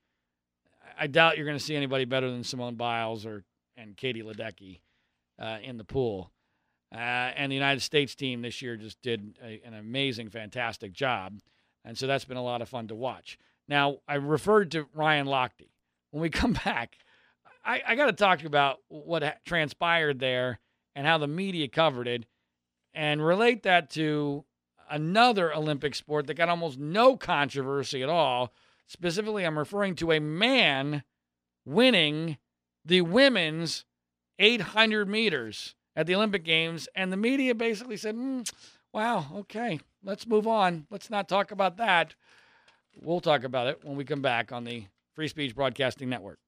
I 0.97 1.07
doubt 1.07 1.38
you're 1.38 1.45
going 1.45 1.57
to 1.57 1.63
see 1.63 1.75
anybody 1.75 2.05
better 2.05 2.29
than 2.29 2.44
Simone 2.44 2.75
Biles 2.75 3.25
or 3.25 3.44
and 3.77 3.97
Katie 3.97 4.21
Ledecky 4.21 4.81
uh, 5.39 5.57
in 5.63 5.77
the 5.77 5.83
pool. 5.83 6.31
Uh, 6.94 6.97
and 7.35 7.51
the 7.51 7.55
United 7.55 7.81
States 7.81 8.13
team 8.13 8.41
this 8.41 8.61
year 8.61 8.77
just 8.77 9.01
did 9.01 9.38
a, 9.44 9.61
an 9.65 9.73
amazing, 9.73 10.29
fantastic 10.29 10.94
job, 10.94 11.39
and 11.85 11.97
so 11.97 12.07
that's 12.07 12.25
been 12.25 12.38
a 12.38 12.44
lot 12.44 12.62
of 12.62 12.69
fun 12.69 12.88
to 12.88 12.95
watch. 12.95 13.38
Now, 13.68 13.97
I 14.07 14.15
referred 14.15 14.72
to 14.72 14.88
Ryan 14.93 15.27
Lochte. 15.27 15.69
When 16.12 16.22
we 16.22 16.29
come 16.31 16.53
back, 16.53 16.98
I, 17.65 17.81
I 17.88 17.96
got 17.96 18.08
to 18.08 18.13
talk 18.13 18.43
about 18.43 18.79
what 18.88 19.24
ha- 19.24 19.36
transpired 19.46 20.19
there 20.19 20.60
and 20.96 21.08
how 21.08 21.17
the 21.17 21.27
media 21.27 21.67
covered 21.67 22.08
it 22.08 22.25
and 22.93 23.25
relate 23.25 23.63
that 23.63 23.89
to 23.91 24.46
another 24.89 25.53
Olympic 25.53 25.96
sport 25.96 26.27
that 26.27 26.36
got 26.36 26.50
almost 26.50 26.77
no 26.77 27.17
controversy 27.17 28.03
at 28.03 28.10
all. 28.10 28.53
Specifically, 28.88 29.46
I'm 29.46 29.58
referring 29.58 29.96
to 29.96 30.12
a 30.12 30.19
man 30.19 31.03
winning 31.65 32.38
the 32.86 33.01
women's 33.01 33.86
800 34.39 35.08
meters 35.08 35.75
at 35.96 36.05
the 36.05 36.15
Olympic 36.15 36.43
Games. 36.43 36.88
And 36.96 37.12
the 37.12 37.17
media 37.17 37.55
basically 37.55 37.98
said, 37.98 38.15
mm, 38.15 38.50
wow, 38.91 39.27
okay, 39.36 39.79
let's 40.03 40.27
move 40.27 40.48
on. 40.48 40.86
Let's 40.89 41.10
not 41.10 41.27
talk 41.27 41.51
about 41.51 41.77
that. 41.77 42.15
We'll 43.01 43.22
talk 43.22 43.43
about 43.43 43.67
it 43.67 43.79
when 43.83 43.95
we 43.98 44.05
come 44.05 44.22
back 44.22 44.51
on 44.51 44.63
the 44.63 44.86
Free 45.13 45.27
Speech 45.27 45.55
Broadcasting 45.55 46.10
Network. 46.10 46.39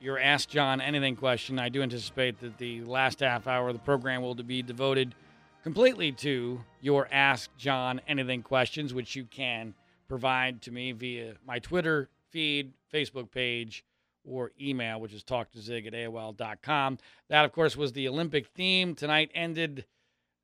your 0.00 0.20
Ask 0.20 0.48
John 0.48 0.80
Anything 0.80 1.16
question. 1.16 1.58
I 1.58 1.68
do 1.68 1.82
anticipate 1.82 2.38
that 2.38 2.56
the 2.58 2.82
last 2.82 3.18
half 3.18 3.48
hour 3.48 3.70
of 3.70 3.74
the 3.74 3.82
program 3.82 4.22
will 4.22 4.36
be 4.36 4.62
devoted 4.62 5.16
completely 5.64 6.12
to 6.12 6.62
your 6.80 7.08
Ask 7.10 7.50
John 7.58 8.00
Anything 8.06 8.44
questions, 8.44 8.94
which 8.94 9.16
you 9.16 9.24
can 9.24 9.74
provide 10.06 10.62
to 10.62 10.70
me 10.70 10.92
via 10.92 11.34
my 11.44 11.58
Twitter 11.58 12.08
feed, 12.30 12.72
Facebook 12.94 13.32
page, 13.32 13.84
or 14.24 14.52
email, 14.60 15.00
which 15.00 15.12
is 15.12 15.24
talktozig 15.24 15.86
at 15.86 15.92
AOL.com. 15.92 16.98
That, 17.28 17.44
of 17.44 17.52
course, 17.52 17.76
was 17.76 17.92
the 17.92 18.08
Olympic 18.08 18.48
theme. 18.48 18.94
Tonight 18.94 19.30
ended 19.34 19.84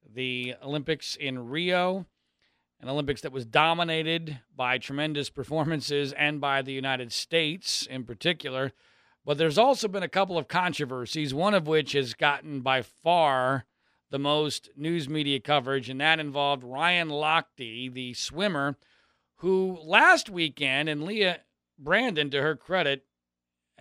the 0.08 0.54
Olympics 0.62 1.16
in 1.16 1.48
Rio, 1.48 2.06
an 2.80 2.88
Olympics 2.88 3.20
that 3.22 3.32
was 3.32 3.46
dominated 3.46 4.40
by 4.54 4.78
tremendous 4.78 5.30
performances 5.30 6.12
and 6.12 6.40
by 6.40 6.62
the 6.62 6.72
United 6.72 7.12
States 7.12 7.86
in 7.86 8.04
particular. 8.04 8.72
But 9.24 9.36
there's 9.36 9.58
also 9.58 9.88
been 9.88 10.02
a 10.02 10.08
couple 10.08 10.38
of 10.38 10.48
controversies, 10.48 11.34
one 11.34 11.54
of 11.54 11.66
which 11.66 11.92
has 11.92 12.14
gotten 12.14 12.60
by 12.60 12.82
far 12.82 13.66
the 14.10 14.18
most 14.18 14.70
news 14.74 15.08
media 15.08 15.38
coverage, 15.38 15.90
and 15.90 16.00
that 16.00 16.18
involved 16.18 16.64
Ryan 16.64 17.10
Lochte, 17.10 17.92
the 17.92 18.14
swimmer, 18.14 18.76
who 19.36 19.78
last 19.82 20.30
weekend, 20.30 20.88
and 20.88 21.04
Leah 21.04 21.40
Brandon, 21.78 22.30
to 22.30 22.40
her 22.40 22.56
credit, 22.56 23.04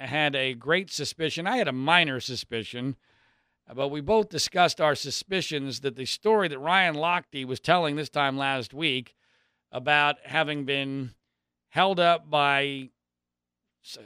had 0.05 0.35
a 0.35 0.53
great 0.53 0.91
suspicion. 0.91 1.47
I 1.47 1.57
had 1.57 1.67
a 1.67 1.73
minor 1.73 2.19
suspicion, 2.19 2.95
but 3.73 3.89
we 3.89 4.01
both 4.01 4.29
discussed 4.29 4.79
our 4.79 4.95
suspicions 4.95 5.81
that 5.81 5.95
the 5.95 6.05
story 6.05 6.47
that 6.47 6.59
Ryan 6.59 6.95
Lochte 6.95 7.45
was 7.45 7.59
telling 7.59 7.95
this 7.95 8.09
time 8.09 8.37
last 8.37 8.73
week 8.73 9.15
about 9.71 10.17
having 10.23 10.65
been 10.65 11.11
held 11.69 11.99
up 11.99 12.29
by 12.29 12.89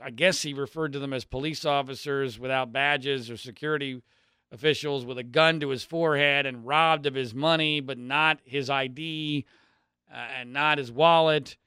I 0.04 0.12
guess 0.12 0.44
he 0.44 0.54
referred 0.54 0.94
to 0.94 1.00
them 1.00 1.14
as 1.14 1.26
police 1.26 1.66
officers 1.66 2.38
without 2.38 2.72
badges 2.72 3.32
or 3.32 3.38
security 3.38 4.02
officials 4.52 5.06
with 5.06 5.18
a 5.18 5.24
gun 5.24 5.60
to 5.62 5.70
his 5.70 5.84
forehead 5.84 6.46
and 6.46 6.68
robbed 6.68 7.06
of 7.06 7.16
his 7.16 7.34
money, 7.34 7.80
but 7.80 7.98
not 7.98 8.40
his 8.44 8.70
ID 8.70 9.46
uh, 10.14 10.16
and 10.40 10.54
not 10.54 10.78
his 10.78 10.92
wallet. 10.92 11.58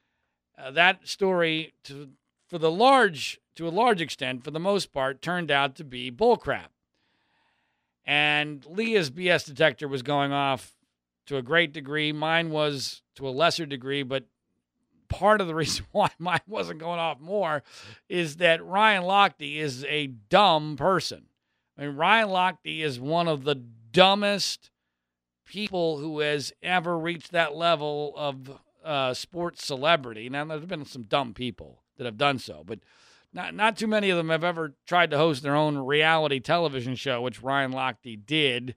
Uh, 0.56 0.70
that 0.70 1.08
story, 1.08 1.72
to, 1.84 2.10
for 2.48 2.58
the 2.58 2.70
large, 2.70 3.40
to 3.56 3.66
a 3.66 3.70
large 3.70 4.00
extent, 4.00 4.44
for 4.44 4.50
the 4.50 4.60
most 4.60 4.92
part, 4.92 5.22
turned 5.22 5.50
out 5.50 5.76
to 5.76 5.84
be 5.84 6.10
bullcrap. 6.10 6.68
And 8.06 8.64
Leah's 8.66 9.10
BS 9.10 9.46
detector 9.46 9.88
was 9.88 10.02
going 10.02 10.32
off 10.32 10.74
to 11.26 11.36
a 11.36 11.42
great 11.42 11.72
degree. 11.72 12.12
Mine 12.12 12.50
was 12.50 13.02
to 13.16 13.26
a 13.26 13.30
lesser 13.30 13.64
degree, 13.64 14.02
but 14.02 14.24
part 15.08 15.40
of 15.40 15.46
the 15.46 15.54
reason 15.54 15.86
why 15.92 16.10
mine 16.18 16.40
wasn't 16.46 16.80
going 16.80 17.00
off 17.00 17.20
more 17.20 17.62
is 18.08 18.36
that 18.36 18.64
Ryan 18.64 19.04
Lochte 19.04 19.56
is 19.56 19.84
a 19.84 20.08
dumb 20.08 20.76
person. 20.76 21.26
I 21.78 21.86
mean, 21.86 21.96
Ryan 21.96 22.28
Lochte 22.28 22.82
is 22.82 23.00
one 23.00 23.26
of 23.26 23.44
the 23.44 23.54
dumbest 23.54 24.70
people 25.46 25.98
who 25.98 26.20
has 26.20 26.52
ever 26.62 26.98
reached 26.98 27.32
that 27.32 27.54
level 27.54 28.12
of 28.16 28.60
uh, 28.84 29.14
sports 29.14 29.64
celebrity. 29.64 30.28
Now, 30.28 30.44
there's 30.44 30.66
been 30.66 30.84
some 30.84 31.04
dumb 31.04 31.32
people 31.32 31.83
that 31.96 32.04
have 32.04 32.16
done 32.16 32.38
so, 32.38 32.62
but 32.64 32.80
not 33.32 33.54
not 33.54 33.76
too 33.76 33.86
many 33.86 34.10
of 34.10 34.16
them 34.16 34.28
have 34.28 34.44
ever 34.44 34.74
tried 34.86 35.10
to 35.10 35.18
host 35.18 35.42
their 35.42 35.56
own 35.56 35.78
reality 35.78 36.40
television 36.40 36.94
show, 36.94 37.20
which 37.20 37.42
Ryan 37.42 37.72
Lochte 37.72 38.24
did 38.24 38.76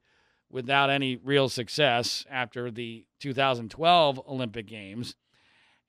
without 0.50 0.89
any 0.89 1.17
real 1.17 1.50
success 1.50 2.25
after 2.29 2.71
the 2.71 3.05
2012 3.19 4.21
Olympic 4.27 4.67
Games. 4.67 5.15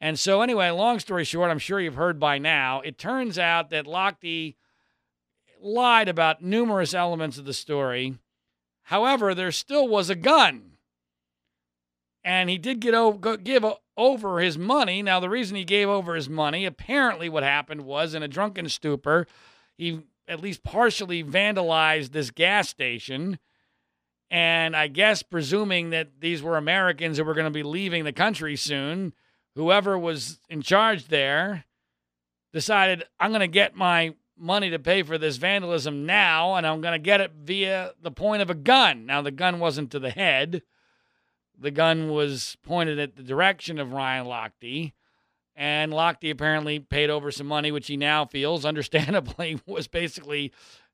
And 0.01 0.19
so, 0.19 0.43
anyway, 0.43 0.71
long 0.71 1.01
story 1.01 1.25
short, 1.25 1.51
I'm 1.51 1.59
sure 1.59 1.81
you've 1.81 1.95
heard 1.95 2.21
by 2.21 2.39
now. 2.39 2.81
It 2.83 2.99
turns 2.99 3.39
out 3.39 3.71
that 3.71 3.87
Lochte 3.87 4.55
lied 5.61 6.09
about 6.09 6.43
numerous 6.43 6.95
elements 6.95 7.39
of 7.39 7.45
the 7.45 7.53
story. 7.53 8.19
However, 8.83 9.35
there 9.35 9.53
still 9.53 9.89
was 9.89 10.09
a 10.09 10.15
gun. 10.15 10.78
And 12.29 12.51
he 12.51 12.59
did 12.59 12.81
get 12.81 12.93
over, 12.93 13.39
give 13.39 13.65
over 13.97 14.41
his 14.41 14.59
money. 14.59 15.01
Now, 15.03 15.19
the 15.19 15.31
reason 15.31 15.57
he 15.57 15.65
gave 15.65 15.89
over 15.89 16.15
his 16.15 16.29
money, 16.29 16.67
apparently, 16.67 17.31
what 17.31 17.43
happened 17.43 17.87
was 17.87 18.13
in 18.13 18.23
a 18.23 18.29
drunken 18.29 18.69
stupor, 18.69 19.27
he 19.79 20.03
at 20.29 20.43
least 20.43 20.63
partially 20.63 21.25
vandalized 21.25 22.13
this 22.13 22.31
gas 22.31 22.69
station. 22.69 23.39
And 24.31 24.77
I 24.77 24.89
guess, 24.89 25.23
presuming 25.23 25.89
that 25.89 26.21
these 26.21 26.43
were 26.43 26.59
Americans 26.59 27.17
who 27.17 27.25
were 27.25 27.33
going 27.33 27.47
to 27.47 27.51
be 27.51 27.63
leaving 27.63 28.05
the 28.05 28.13
country 28.13 28.57
soon, 28.57 29.15
whoever 29.55 29.99
was 29.99 30.39
in 30.51 30.61
charge 30.61 31.07
there 31.07 31.65
decided, 32.53 33.05
I'm 33.19 33.31
going 33.31 33.41
to 33.41 33.49
get 33.49 33.75
my 33.75 34.15
money 34.37 34.69
to 34.69 34.79
pay 34.79 35.03
for 35.03 35.17
this 35.17 35.39
vandalism 35.39 36.05
now, 36.05 36.57
and 36.57 36.67
I'm 36.67 36.83
going 36.83 36.93
to 36.93 36.99
get 36.99 37.23
it 37.23 37.33
via 37.43 37.93
the 38.03 38.11
point 38.11 38.43
of 38.43 38.51
a 38.51 38.55
gun. 38.55 39.07
Now, 39.07 39.23
the 39.23 39.31
gun 39.31 39.61
wasn't 39.61 39.91
to 39.93 39.99
the 39.99 40.11
head, 40.11 40.61
the 41.59 41.71
gun 41.71 42.11
was 42.11 42.57
pointed 42.63 42.99
at 42.99 43.17
the 43.17 43.23
direction 43.23 43.79
of 43.79 43.93
Ryan 43.93 44.27
Lochte. 44.27 44.93
And 45.57 45.93
Lochte 45.93 46.31
apparently 46.31 46.79
paid 46.79 47.11
over 47.11 47.33
some 47.33 47.49
money, 47.49 47.73
which 47.73 47.89
he 47.89 47.97
now 47.97 48.25
feels, 48.25 48.65
understandably, 48.65 49.61
was 49.67 49.89
basically 49.89 50.53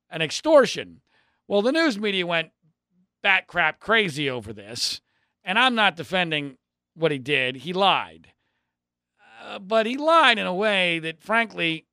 an 0.09 0.21
extortion. 0.21 1.01
Well, 1.47 1.61
the 1.61 1.71
news 1.71 1.99
media 1.99 2.25
went 2.25 2.51
bat 3.21 3.47
crap 3.47 3.79
crazy 3.79 4.29
over 4.29 4.53
this. 4.53 5.01
And 5.43 5.59
I'm 5.59 5.75
not 5.75 5.95
defending 5.95 6.57
what 6.95 7.11
he 7.11 7.19
did. 7.19 7.57
He 7.57 7.73
lied. 7.73 8.29
Uh, 9.43 9.59
but 9.59 9.85
he 9.85 9.97
lied 9.97 10.39
in 10.39 10.47
a 10.47 10.53
way 10.53 10.97
that, 10.99 11.21
frankly, 11.21 11.85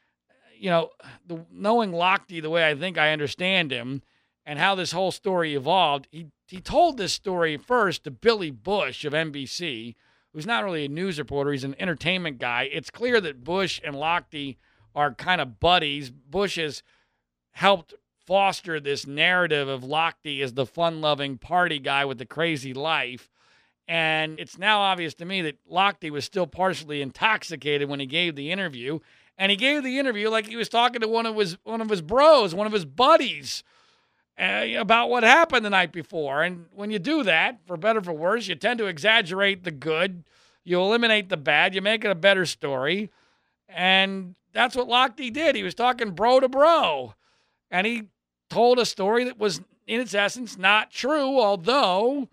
you 0.58 0.70
know, 0.70 0.90
the, 1.24 1.44
knowing 1.52 1.92
Lochte 1.92 2.42
the 2.42 2.50
way 2.50 2.68
I 2.68 2.74
think 2.74 2.98
I 2.98 3.12
understand 3.12 3.70
him 3.70 4.02
and 4.44 4.58
how 4.58 4.74
this 4.74 4.90
whole 4.90 5.12
story 5.12 5.54
evolved, 5.54 6.08
he, 6.10 6.26
he 6.50 6.60
told 6.60 6.96
this 6.96 7.12
story 7.12 7.56
first 7.56 8.04
to 8.04 8.10
Billy 8.10 8.50
Bush 8.50 9.04
of 9.04 9.12
NBC, 9.12 9.94
who's 10.32 10.46
not 10.46 10.64
really 10.64 10.86
a 10.86 10.88
news 10.88 11.18
reporter, 11.18 11.52
he's 11.52 11.64
an 11.64 11.76
entertainment 11.78 12.38
guy. 12.38 12.68
It's 12.72 12.90
clear 12.90 13.20
that 13.20 13.44
Bush 13.44 13.80
and 13.84 13.94
Lochte 13.94 14.56
are 14.94 15.14
kind 15.14 15.40
of 15.40 15.60
buddies. 15.60 16.10
Bush 16.10 16.56
has 16.56 16.82
helped 17.52 17.94
foster 18.26 18.78
this 18.78 19.06
narrative 19.06 19.68
of 19.68 19.82
Lochte 19.82 20.42
as 20.42 20.54
the 20.54 20.66
fun 20.66 21.00
loving 21.00 21.38
party 21.38 21.78
guy 21.78 22.04
with 22.04 22.18
the 22.18 22.26
crazy 22.26 22.74
life. 22.74 23.30
And 23.86 24.38
it's 24.38 24.58
now 24.58 24.80
obvious 24.80 25.14
to 25.14 25.24
me 25.24 25.42
that 25.42 25.58
Lochte 25.66 26.10
was 26.10 26.24
still 26.24 26.46
partially 26.46 27.00
intoxicated 27.00 27.88
when 27.88 28.00
he 28.00 28.06
gave 28.06 28.36
the 28.36 28.50
interview. 28.50 29.00
And 29.38 29.50
he 29.50 29.56
gave 29.56 29.82
the 29.82 29.98
interview 29.98 30.28
like 30.28 30.46
he 30.46 30.56
was 30.56 30.68
talking 30.68 31.00
to 31.00 31.08
one 31.08 31.24
of 31.24 31.36
his 31.36 31.56
one 31.64 31.80
of 31.80 31.88
his 31.88 32.02
bros, 32.02 32.54
one 32.54 32.66
of 32.66 32.72
his 32.72 32.84
buddies, 32.84 33.62
Uh, 34.38 34.66
about 34.78 35.10
what 35.10 35.24
happened 35.24 35.64
the 35.64 35.70
night 35.70 35.90
before. 35.90 36.44
And 36.44 36.66
when 36.72 36.92
you 36.92 37.00
do 37.00 37.24
that, 37.24 37.58
for 37.66 37.76
better 37.76 37.98
or 37.98 38.02
for 38.02 38.12
worse, 38.12 38.46
you 38.46 38.54
tend 38.54 38.78
to 38.78 38.86
exaggerate 38.86 39.64
the 39.64 39.72
good, 39.72 40.22
you 40.62 40.80
eliminate 40.80 41.28
the 41.28 41.36
bad, 41.36 41.74
you 41.74 41.82
make 41.82 42.04
it 42.04 42.10
a 42.10 42.14
better 42.14 42.46
story. 42.46 43.10
And 43.68 44.36
that's 44.52 44.76
what 44.76 44.86
Lochte 44.86 45.32
did. 45.32 45.56
He 45.56 45.64
was 45.64 45.74
talking 45.74 46.12
bro 46.12 46.38
to 46.38 46.48
bro. 46.48 47.14
And 47.68 47.84
he 47.84 48.10
told 48.48 48.78
a 48.78 48.86
story 48.86 49.24
that 49.24 49.40
was, 49.40 49.60
in 49.88 50.00
its 50.00 50.14
essence, 50.14 50.56
not 50.56 50.92
true, 50.92 51.40
although 51.40 52.28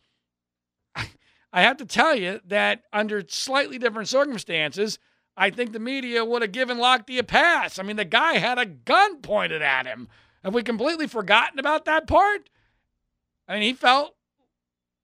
I 0.95 1.63
have 1.63 1.77
to 1.77 1.85
tell 1.85 2.13
you 2.13 2.39
that 2.45 2.83
under 2.93 3.23
slightly 3.27 3.79
different 3.79 4.09
circumstances, 4.09 4.99
I 5.35 5.49
think 5.49 5.71
the 5.71 5.79
media 5.79 6.23
would 6.23 6.43
have 6.43 6.51
given 6.51 6.77
Lochte 6.77 7.17
a 7.17 7.23
pass. 7.23 7.79
I 7.79 7.83
mean, 7.83 7.95
the 7.95 8.05
guy 8.05 8.33
had 8.37 8.59
a 8.59 8.65
gun 8.67 9.21
pointed 9.21 9.63
at 9.63 9.87
him. 9.87 10.07
Have 10.45 10.53
we 10.53 10.61
completely 10.61 11.07
forgotten 11.07 11.57
about 11.57 11.85
that 11.85 12.05
part? 12.05 12.51
I 13.47 13.55
mean, 13.55 13.63
he 13.63 13.73
felt 13.73 14.15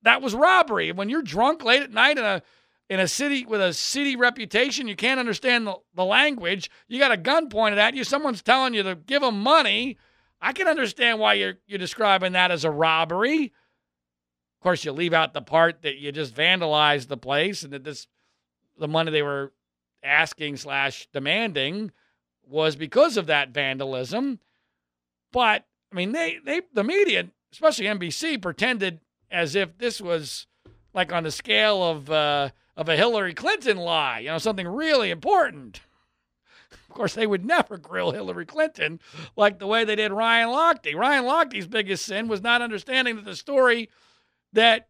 that 0.03 0.21
was 0.21 0.35
robbery. 0.35 0.91
When 0.91 1.09
you're 1.09 1.23
drunk 1.23 1.63
late 1.63 1.81
at 1.81 1.91
night 1.91 2.19
in 2.19 2.23
a 2.23 2.43
in 2.91 2.99
a 2.99 3.07
city 3.07 3.43
with 3.45 3.59
a 3.59 3.73
city 3.73 4.15
reputation, 4.15 4.87
you 4.87 4.95
can't 4.95 5.19
understand 5.19 5.65
the, 5.65 5.77
the 5.95 6.05
language. 6.05 6.69
You 6.87 6.99
got 6.99 7.11
a 7.11 7.17
gun 7.17 7.49
pointed 7.49 7.79
at 7.79 7.95
you. 7.95 8.03
Someone's 8.03 8.43
telling 8.43 8.75
you 8.75 8.83
to 8.83 8.93
give 8.93 9.23
them 9.23 9.41
money. 9.41 9.97
I 10.39 10.53
can 10.53 10.67
understand 10.67 11.17
why 11.17 11.33
you're 11.33 11.55
you're 11.65 11.79
describing 11.79 12.33
that 12.33 12.51
as 12.51 12.63
a 12.63 12.69
robbery. 12.69 13.45
Of 13.45 14.61
course, 14.61 14.85
you 14.85 14.91
leave 14.91 15.13
out 15.13 15.33
the 15.33 15.41
part 15.41 15.81
that 15.81 15.97
you 15.97 16.11
just 16.11 16.35
vandalized 16.35 17.07
the 17.07 17.17
place 17.17 17.63
and 17.63 17.73
that 17.73 17.83
this 17.83 18.05
the 18.77 18.87
money 18.87 19.09
they 19.09 19.23
were 19.23 19.53
asking 20.03 20.57
slash 20.57 21.07
demanding 21.11 21.91
was 22.47 22.75
because 22.75 23.17
of 23.17 23.25
that 23.25 23.49
vandalism. 23.49 24.39
But 25.31 25.65
I 25.91 25.95
mean, 25.95 26.11
they 26.11 26.39
they 26.43 26.61
the 26.73 26.83
media, 26.83 27.27
especially 27.51 27.85
NBC, 27.85 28.41
pretended 28.41 28.99
as 29.29 29.55
if 29.55 29.77
this 29.77 30.01
was 30.01 30.47
like 30.93 31.11
on 31.13 31.23
the 31.23 31.31
scale 31.31 31.83
of 31.83 32.09
uh, 32.09 32.49
of 32.75 32.89
a 32.89 32.95
Hillary 32.95 33.33
Clinton 33.33 33.77
lie, 33.77 34.19
you 34.19 34.27
know, 34.27 34.37
something 34.37 34.67
really 34.67 35.11
important. 35.11 35.81
Of 36.89 36.95
course, 36.95 37.13
they 37.13 37.27
would 37.27 37.45
never 37.45 37.77
grill 37.77 38.11
Hillary 38.11 38.45
Clinton 38.45 38.99
like 39.37 39.59
the 39.59 39.67
way 39.67 39.85
they 39.85 39.95
did 39.95 40.11
Ryan 40.11 40.49
Lochte. 40.49 40.93
Ryan 40.93 41.23
Lochte's 41.23 41.67
biggest 41.67 42.05
sin 42.05 42.27
was 42.27 42.41
not 42.41 42.61
understanding 42.61 43.15
that 43.15 43.23
the 43.23 43.35
story 43.35 43.89
that 44.51 44.89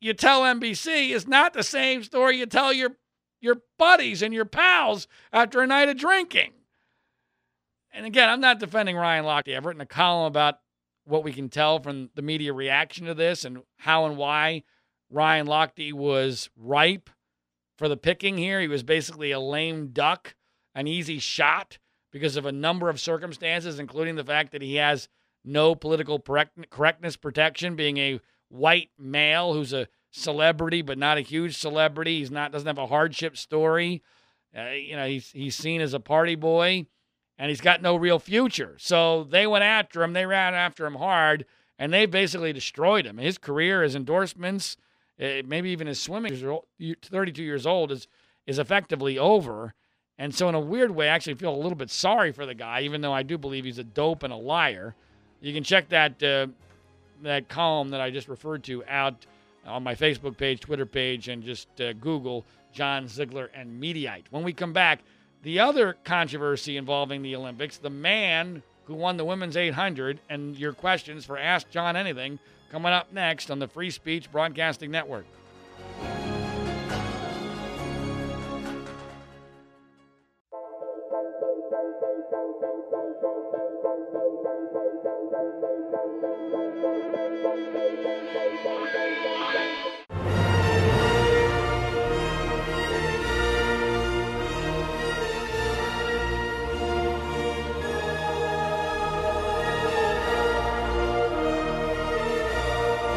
you 0.00 0.14
tell 0.14 0.42
NBC 0.42 1.10
is 1.10 1.26
not 1.26 1.52
the 1.52 1.64
same 1.64 2.04
story 2.04 2.38
you 2.38 2.46
tell 2.46 2.72
your 2.72 2.96
your 3.40 3.62
buddies 3.78 4.22
and 4.22 4.32
your 4.32 4.44
pals 4.44 5.08
after 5.32 5.60
a 5.60 5.66
night 5.66 5.88
of 5.88 5.96
drinking. 5.96 6.52
And 7.92 8.06
again, 8.06 8.28
I'm 8.28 8.40
not 8.40 8.60
defending 8.60 8.96
Ryan 8.96 9.24
Lochte. 9.24 9.56
I've 9.56 9.66
written 9.66 9.80
a 9.80 9.86
column 9.86 10.26
about 10.26 10.56
what 11.04 11.24
we 11.24 11.32
can 11.32 11.48
tell 11.48 11.80
from 11.80 12.10
the 12.14 12.22
media 12.22 12.52
reaction 12.52 13.06
to 13.06 13.14
this 13.14 13.44
and 13.44 13.62
how 13.78 14.06
and 14.06 14.16
why 14.16 14.62
Ryan 15.10 15.46
Lochte 15.46 15.92
was 15.92 16.50
ripe 16.56 17.10
for 17.76 17.88
the 17.88 17.96
picking 17.96 18.38
here. 18.38 18.60
He 18.60 18.68
was 18.68 18.82
basically 18.82 19.32
a 19.32 19.40
lame 19.40 19.88
duck, 19.88 20.36
an 20.74 20.86
easy 20.86 21.18
shot 21.18 21.78
because 22.12 22.36
of 22.36 22.46
a 22.46 22.52
number 22.52 22.88
of 22.88 23.00
circumstances, 23.00 23.78
including 23.78 24.16
the 24.16 24.24
fact 24.24 24.52
that 24.52 24.62
he 24.62 24.76
has 24.76 25.08
no 25.44 25.74
political 25.74 26.20
correctness 26.70 27.16
protection, 27.16 27.76
being 27.76 27.96
a 27.96 28.20
white 28.48 28.90
male 28.98 29.54
who's 29.54 29.72
a 29.72 29.88
celebrity 30.10 30.82
but 30.82 30.98
not 30.98 31.18
a 31.18 31.22
huge 31.22 31.56
celebrity. 31.56 32.18
He's 32.18 32.30
not 32.30 32.52
doesn't 32.52 32.66
have 32.66 32.78
a 32.78 32.86
hardship 32.86 33.36
story. 33.36 34.02
Uh, 34.56 34.70
you 34.70 34.96
know, 34.96 35.06
he's 35.06 35.30
he's 35.30 35.56
seen 35.56 35.80
as 35.80 35.94
a 35.94 36.00
party 36.00 36.34
boy, 36.34 36.86
and 37.40 37.48
he's 37.48 37.62
got 37.62 37.80
no 37.80 37.96
real 37.96 38.18
future. 38.18 38.76
So 38.78 39.24
they 39.24 39.46
went 39.46 39.64
after 39.64 40.02
him. 40.02 40.12
They 40.12 40.26
ran 40.26 40.52
after 40.52 40.84
him 40.84 40.96
hard, 40.96 41.46
and 41.78 41.90
they 41.90 42.04
basically 42.04 42.52
destroyed 42.52 43.06
him. 43.06 43.16
His 43.16 43.38
career, 43.38 43.82
his 43.82 43.96
endorsements, 43.96 44.76
uh, 45.18 45.40
maybe 45.46 45.70
even 45.70 45.86
his 45.86 46.00
swimming. 46.00 46.36
32 47.02 47.42
years 47.42 47.66
old 47.66 47.90
is 47.90 48.06
is 48.46 48.58
effectively 48.58 49.18
over. 49.18 49.72
And 50.18 50.34
so, 50.34 50.50
in 50.50 50.54
a 50.54 50.60
weird 50.60 50.90
way, 50.90 51.08
I 51.08 51.14
actually 51.14 51.34
feel 51.34 51.54
a 51.54 51.56
little 51.56 51.76
bit 51.76 51.88
sorry 51.88 52.30
for 52.30 52.44
the 52.44 52.54
guy, 52.54 52.82
even 52.82 53.00
though 53.00 53.12
I 53.12 53.22
do 53.22 53.38
believe 53.38 53.64
he's 53.64 53.78
a 53.78 53.84
dope 53.84 54.22
and 54.22 54.34
a 54.34 54.36
liar. 54.36 54.94
You 55.40 55.54
can 55.54 55.64
check 55.64 55.88
that 55.88 56.22
uh, 56.22 56.48
that 57.22 57.48
column 57.48 57.88
that 57.88 58.02
I 58.02 58.10
just 58.10 58.28
referred 58.28 58.64
to 58.64 58.84
out 58.86 59.24
on 59.64 59.82
my 59.82 59.94
Facebook 59.94 60.36
page, 60.36 60.60
Twitter 60.60 60.84
page, 60.84 61.28
and 61.28 61.42
just 61.42 61.68
uh, 61.80 61.94
Google 61.94 62.44
John 62.74 63.08
Ziegler 63.08 63.50
and 63.54 63.82
Mediaite. 63.82 64.24
When 64.28 64.42
we 64.42 64.52
come 64.52 64.74
back, 64.74 65.00
the 65.42 65.60
other 65.60 65.96
controversy 66.04 66.76
involving 66.76 67.22
the 67.22 67.34
Olympics, 67.36 67.78
the 67.78 67.90
man 67.90 68.62
who 68.84 68.94
won 68.94 69.16
the 69.16 69.24
women's 69.24 69.56
800, 69.56 70.20
and 70.28 70.56
your 70.56 70.72
questions 70.72 71.24
for 71.24 71.38
Ask 71.38 71.70
John 71.70 71.96
Anything 71.96 72.38
coming 72.70 72.92
up 72.92 73.12
next 73.12 73.50
on 73.50 73.58
the 73.58 73.68
Free 73.68 73.90
Speech 73.90 74.30
Broadcasting 74.30 74.90
Network. 74.90 75.26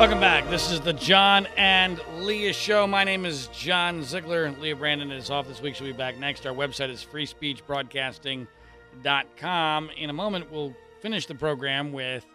Welcome 0.04 0.20
back. 0.20 0.50
This 0.50 0.70
is 0.70 0.82
the 0.82 0.92
John 0.92 1.48
and 1.56 1.98
Leah 2.18 2.52
Show. 2.52 2.86
My 2.86 3.06
name 3.06 3.26
is 3.26 3.48
John 3.54 4.04
Ziegler. 4.04 4.52
Leah 4.60 4.76
Brandon 4.76 5.14
is 5.14 5.30
off 5.30 5.48
this 5.48 5.62
week. 5.62 5.76
She'll 5.76 5.88
be 5.88 5.94
back 5.94 6.18
next. 6.18 6.46
Our 6.46 6.54
website 6.54 6.90
is 6.90 7.08
freespeechbroadcasting.com. 7.10 9.90
In 9.96 10.10
a 10.10 10.14
moment, 10.14 10.52
we'll 10.52 10.76
finish 11.00 11.26
the 11.26 11.36
program 11.36 11.94
with 11.94 12.26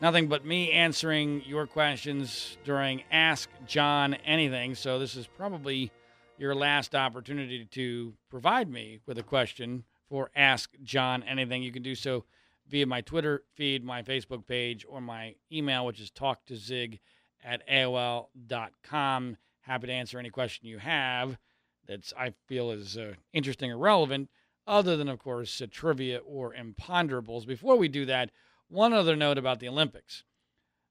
nothing 0.00 0.28
but 0.28 0.44
me 0.44 0.70
answering 0.70 1.42
your 1.44 1.66
questions 1.66 2.56
during 2.64 3.02
Ask 3.10 3.50
John 3.66 4.14
Anything. 4.24 4.76
So, 4.76 5.00
this 5.00 5.16
is 5.16 5.26
probably 5.26 5.90
your 6.38 6.54
last 6.54 6.94
opportunity 6.94 7.64
to 7.64 8.14
provide 8.30 8.70
me 8.70 9.00
with 9.06 9.18
a 9.18 9.24
question 9.24 9.82
for 10.08 10.30
Ask 10.36 10.70
John 10.84 11.24
Anything. 11.24 11.64
You 11.64 11.72
can 11.72 11.82
do 11.82 11.96
so 11.96 12.22
via 12.68 12.86
my 12.86 13.00
Twitter 13.00 13.42
feed, 13.54 13.84
my 13.84 14.02
Facebook 14.02 14.46
page, 14.46 14.84
or 14.88 15.00
my 15.00 15.34
email, 15.52 15.86
which 15.86 16.00
is 16.00 16.10
talktozig 16.10 16.98
at 17.42 17.66
AOL.com. 17.68 19.36
Happy 19.60 19.86
to 19.86 19.92
answer 19.92 20.18
any 20.18 20.30
question 20.30 20.68
you 20.68 20.78
have 20.78 21.38
that 21.86 22.12
I 22.16 22.34
feel 22.46 22.70
is 22.70 22.96
uh, 22.96 23.14
interesting 23.32 23.72
or 23.72 23.78
relevant, 23.78 24.28
other 24.66 24.96
than, 24.96 25.08
of 25.08 25.18
course, 25.18 25.60
uh, 25.60 25.66
trivia 25.70 26.18
or 26.18 26.54
imponderables. 26.54 27.46
Before 27.46 27.76
we 27.76 27.88
do 27.88 28.04
that, 28.06 28.30
one 28.68 28.92
other 28.92 29.16
note 29.16 29.38
about 29.38 29.60
the 29.60 29.68
Olympics. 29.68 30.24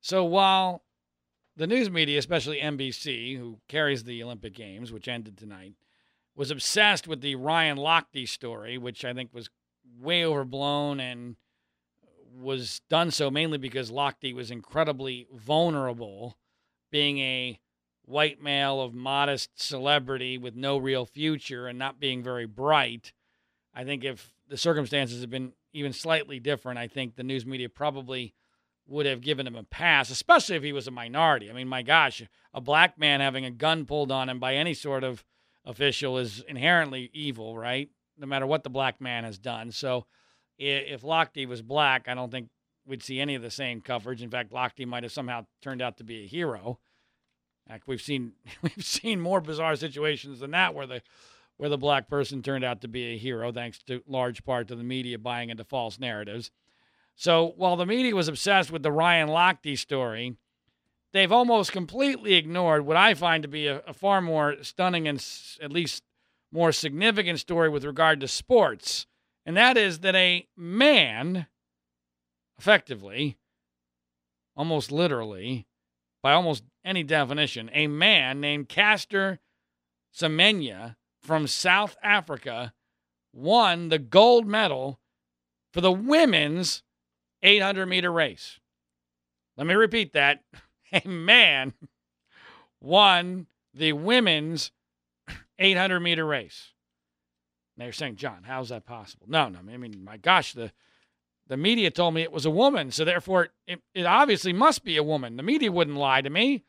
So 0.01 0.23
while 0.23 0.83
the 1.55 1.67
news 1.67 1.89
media, 1.89 2.17
especially 2.17 2.59
NBC, 2.59 3.37
who 3.37 3.59
carries 3.67 4.03
the 4.03 4.23
Olympic 4.23 4.53
Games, 4.53 4.91
which 4.91 5.07
ended 5.07 5.37
tonight, 5.37 5.73
was 6.35 6.51
obsessed 6.51 7.07
with 7.07 7.21
the 7.21 7.35
Ryan 7.35 7.77
Lochte 7.77 8.27
story, 8.27 8.77
which 8.77 9.05
I 9.05 9.13
think 9.13 9.33
was 9.33 9.49
way 9.99 10.25
overblown 10.25 10.99
and 10.99 11.35
was 12.35 12.81
done 12.89 13.11
so 13.11 13.29
mainly 13.29 13.57
because 13.57 13.91
Lochte 13.91 14.33
was 14.33 14.51
incredibly 14.51 15.27
vulnerable, 15.33 16.37
being 16.91 17.19
a 17.19 17.59
white 18.03 18.41
male 18.41 18.81
of 18.81 18.93
modest 18.93 19.61
celebrity 19.61 20.37
with 20.37 20.55
no 20.55 20.77
real 20.77 21.05
future 21.05 21.67
and 21.67 21.77
not 21.77 21.99
being 21.99 22.23
very 22.23 22.45
bright. 22.45 23.11
I 23.73 23.83
think 23.83 24.03
if 24.03 24.33
the 24.47 24.57
circumstances 24.57 25.21
had 25.21 25.29
been 25.29 25.53
even 25.73 25.93
slightly 25.93 26.39
different, 26.39 26.79
I 26.79 26.87
think 26.87 27.15
the 27.15 27.23
news 27.23 27.45
media 27.45 27.69
probably 27.69 28.33
would 28.87 29.05
have 29.05 29.21
given 29.21 29.45
him 29.45 29.55
a 29.55 29.63
pass, 29.63 30.09
especially 30.09 30.55
if 30.55 30.63
he 30.63 30.71
was 30.71 30.87
a 30.87 30.91
minority. 30.91 31.49
I 31.49 31.53
mean, 31.53 31.67
my 31.67 31.81
gosh, 31.81 32.23
a 32.53 32.61
black 32.61 32.97
man 32.97 33.19
having 33.19 33.43
a 33.43 33.51
gun 33.51 33.85
pulled 33.85 34.11
on 34.11 34.29
him 34.29 34.39
by 34.39 34.55
any 34.55 34.73
sort 34.73 35.03
of 35.03 35.25
official 35.65 36.17
is 36.17 36.43
inherently 36.47 37.09
evil, 37.13 37.57
right? 37.57 37.89
No 38.17 38.25
matter 38.25 38.47
what 38.47 38.63
the 38.63 38.69
black 38.69 39.01
man 39.01 39.25
has 39.25 39.37
done. 39.37 39.71
So 39.71 40.05
if 40.57 41.01
Lochte 41.01 41.47
was 41.47 41.61
black, 41.61 42.07
I 42.07 42.13
don't 42.13 42.31
think 42.31 42.49
we'd 42.85 43.03
see 43.03 43.19
any 43.19 43.35
of 43.35 43.41
the 43.41 43.51
same 43.51 43.81
coverage. 43.81 44.21
In 44.21 44.29
fact, 44.29 44.51
Lochte 44.51 44.85
might 44.87 45.03
have 45.03 45.11
somehow 45.11 45.45
turned 45.61 45.81
out 45.81 45.97
to 45.97 46.03
be 46.03 46.23
a 46.23 46.27
hero. 46.27 46.79
Heck, 47.69 47.83
we've 47.85 48.01
seen 48.01 48.33
we've 48.61 48.83
seen 48.85 49.19
more 49.19 49.41
bizarre 49.41 49.75
situations 49.75 50.39
than 50.39 50.51
that 50.51 50.73
where 50.73 50.87
the 50.87 51.01
where 51.57 51.69
the 51.69 51.77
black 51.77 52.07
person 52.07 52.41
turned 52.43 52.63
out 52.63 52.81
to 52.81 52.87
be 52.87 53.13
a 53.13 53.17
hero, 53.17 53.51
thanks 53.51 53.79
to 53.83 54.01
large 54.07 54.43
part 54.43 54.67
to 54.67 54.75
the 54.75 54.83
media 54.83 55.17
buying 55.17 55.49
into 55.49 55.63
false 55.63 55.99
narratives. 55.99 56.51
So 57.15 57.53
while 57.57 57.75
the 57.75 57.85
media 57.85 58.15
was 58.15 58.27
obsessed 58.27 58.69
with 58.69 58.83
the 58.83 58.91
Ryan 58.91 59.27
Lochte 59.29 59.75
story, 59.77 60.37
they've 61.13 61.31
almost 61.31 61.71
completely 61.71 62.35
ignored 62.35 62.85
what 62.85 62.95
I 62.95 63.15
find 63.15 63.41
to 63.41 63.49
be 63.49 63.65
a, 63.65 63.79
a 63.87 63.93
far 63.93 64.21
more 64.21 64.57
stunning 64.61 65.07
and 65.07 65.17
s- 65.17 65.57
at 65.59 65.71
least 65.71 66.03
more 66.51 66.71
significant 66.71 67.39
story 67.39 67.69
with 67.69 67.83
regard 67.83 68.19
to 68.19 68.27
sports 68.27 69.07
and 69.47 69.55
that 69.55 69.77
is 69.77 69.99
that 69.99 70.13
a 70.13 70.45
man, 70.57 71.47
effectively, 72.59 73.37
almost 74.57 74.91
literally, 74.91 75.65
by 76.21 76.33
almost 76.33 76.63
any 76.83 77.01
definition, 77.01 77.69
a 77.73 77.87
man 77.87 78.41
named 78.41 78.67
Caster 78.67 79.39
Semenya 80.13 80.97
from 81.21 81.47
South 81.47 81.95
Africa 82.03 82.73
won 83.31 83.87
the 83.87 83.99
gold 83.99 84.45
medal 84.45 84.99
for 85.71 85.79
the 85.79 85.93
women's 85.93 86.83
800 87.41 87.85
meter 87.85 88.11
race. 88.11 88.59
Let 89.55 89.65
me 89.65 89.75
repeat 89.75 90.11
that. 90.11 90.43
A 90.93 91.07
man 91.07 91.73
won 92.81 93.47
the 93.73 93.93
women's 93.93 94.71
800 95.59 95.99
meter 95.99 96.25
race. 96.25 96.73
You're 97.85 97.93
saying, 97.93 98.15
John, 98.15 98.43
how's 98.43 98.69
that 98.69 98.85
possible? 98.85 99.27
No, 99.29 99.49
no. 99.49 99.59
I 99.71 99.77
mean, 99.77 100.03
my 100.03 100.17
gosh, 100.17 100.53
the 100.53 100.71
the 101.47 101.57
media 101.57 101.91
told 101.91 102.13
me 102.13 102.23
it 102.23 102.31
was 102.31 102.45
a 102.45 102.51
woman, 102.51 102.91
so 102.91 103.05
therefore 103.05 103.49
it, 103.67 103.81
it 103.93 104.05
obviously 104.05 104.51
must 104.51 104.83
be 104.83 104.97
a 104.97 105.03
woman. 105.03 105.37
The 105.37 105.43
media 105.43 105.71
wouldn't 105.71 105.97
lie 105.97 106.21
to 106.21 106.29
me. 106.29 106.65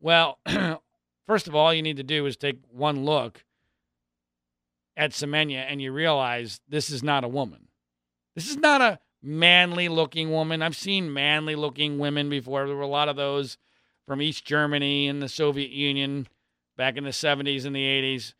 Well, 0.00 0.38
first 1.26 1.46
of 1.46 1.54
all, 1.54 1.74
you 1.74 1.82
need 1.82 1.98
to 1.98 2.02
do 2.02 2.24
is 2.24 2.36
take 2.36 2.58
one 2.70 3.04
look 3.04 3.44
at 4.96 5.10
Semenya 5.10 5.66
and 5.68 5.82
you 5.82 5.92
realize 5.92 6.60
this 6.66 6.88
is 6.88 7.02
not 7.02 7.24
a 7.24 7.28
woman. 7.28 7.68
This 8.34 8.48
is 8.48 8.56
not 8.56 8.80
a 8.80 8.98
manly 9.22 9.88
looking 9.88 10.30
woman. 10.30 10.62
I've 10.62 10.76
seen 10.76 11.12
manly 11.12 11.54
looking 11.54 11.98
women 11.98 12.30
before. 12.30 12.66
There 12.66 12.76
were 12.76 12.82
a 12.82 12.86
lot 12.86 13.08
of 13.08 13.16
those 13.16 13.58
from 14.06 14.22
East 14.22 14.44
Germany 14.44 15.08
and 15.08 15.22
the 15.22 15.28
Soviet 15.28 15.70
Union 15.70 16.28
back 16.76 16.96
in 16.96 17.04
the 17.04 17.10
70s 17.10 17.66
and 17.66 17.74
the 17.76 17.84
80s 17.84 18.34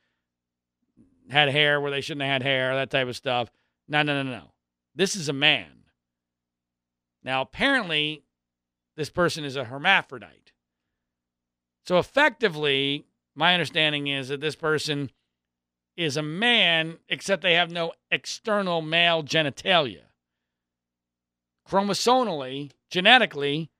had 1.31 1.49
hair 1.49 1.81
where 1.81 1.91
they 1.91 2.01
shouldn't 2.01 2.23
have 2.23 2.33
had 2.33 2.43
hair, 2.43 2.75
that 2.75 2.91
type 2.91 3.09
of 3.09 3.17
stuff. 3.17 3.51
No, 3.89 4.03
no, 4.03 4.23
no, 4.23 4.31
no. 4.31 4.53
This 4.95 5.17
is 5.17 5.29
a 5.29 5.33
man. 5.33 5.85
Now, 7.23 7.43
apparently, 7.43 8.23
this 8.97 9.11
person 9.11 9.45
is 9.45 9.57
a 9.57 9.65
hermaphrodite. 9.65 10.53
So, 11.85 11.99
effectively, 11.99 13.07
my 13.35 13.53
understanding 13.53 14.07
is 14.07 14.29
that 14.29 14.41
this 14.41 14.57
person 14.57 15.11
is 15.97 16.17
a 16.17 16.23
man, 16.23 16.99
except 17.09 17.43
they 17.43 17.55
have 17.55 17.71
no 17.71 17.93
external 18.11 18.83
male 18.83 19.23
genitalia. 19.23 20.03
Chromosomally, 21.69 22.71
genetically, 22.91 23.71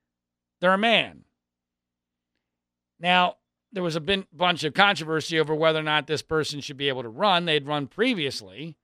they're 0.61 0.75
a 0.75 0.79
man. 0.79 1.25
Now, 2.99 3.37
there 3.73 3.83
was 3.83 3.97
a 3.97 4.01
bin- 4.01 4.27
bunch 4.33 4.65
of 4.65 4.75
controversy 4.75 5.39
over 5.39 5.55
whether 5.55 5.81
or 5.81 5.85
not 5.85 6.07
this 6.07 6.23
person 6.23 6.61
should 6.61 6.77
be 6.77 6.89
able 6.89 7.03
to 7.03 7.09
run. 7.09 7.45
They'd 7.45 7.67
run 7.67 7.87
previously, 7.87 8.77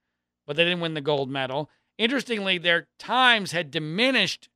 but 0.46 0.56
they 0.56 0.64
didn't 0.64 0.80
win 0.80 0.94
the 0.94 1.00
gold 1.00 1.30
medal. 1.30 1.70
Interestingly, 1.98 2.58
their 2.58 2.88
times 2.98 3.52
had 3.52 3.70
diminished 3.70 4.48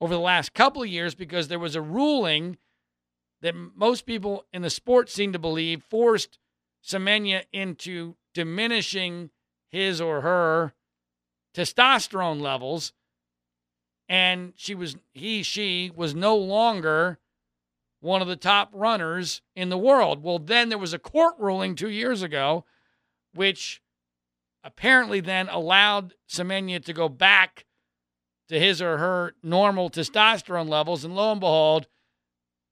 over 0.00 0.14
the 0.14 0.20
last 0.20 0.54
couple 0.54 0.82
of 0.82 0.88
years 0.88 1.14
because 1.14 1.48
there 1.48 1.58
was 1.58 1.76
a 1.76 1.82
ruling 1.82 2.58
that 3.42 3.54
most 3.54 4.06
people 4.06 4.44
in 4.52 4.62
the 4.62 4.70
sport 4.70 5.08
seem 5.10 5.32
to 5.32 5.38
believe 5.38 5.82
forced 5.82 6.38
Semenya 6.82 7.44
into 7.52 8.16
diminishing 8.34 9.30
his 9.70 10.00
or 10.00 10.20
her 10.22 10.74
testosterone 11.54 12.40
levels 12.40 12.92
and 14.08 14.52
she 14.56 14.74
was 14.74 14.96
he 15.12 15.42
she 15.42 15.90
was 15.94 16.14
no 16.14 16.36
longer 16.36 17.18
one 18.04 18.20
of 18.20 18.28
the 18.28 18.36
top 18.36 18.70
runners 18.72 19.40
in 19.56 19.70
the 19.70 19.78
world. 19.78 20.22
Well, 20.22 20.38
then 20.38 20.68
there 20.68 20.78
was 20.78 20.92
a 20.92 20.98
court 20.98 21.34
ruling 21.38 21.74
2 21.74 21.88
years 21.88 22.22
ago 22.22 22.64
which 23.34 23.82
apparently 24.62 25.20
then 25.20 25.48
allowed 25.48 26.14
Semenya 26.28 26.84
to 26.84 26.92
go 26.92 27.08
back 27.08 27.64
to 28.48 28.60
his 28.60 28.82
or 28.82 28.98
her 28.98 29.34
normal 29.42 29.90
testosterone 29.90 30.68
levels 30.68 31.04
and 31.04 31.16
lo 31.16 31.32
and 31.32 31.40
behold 31.40 31.86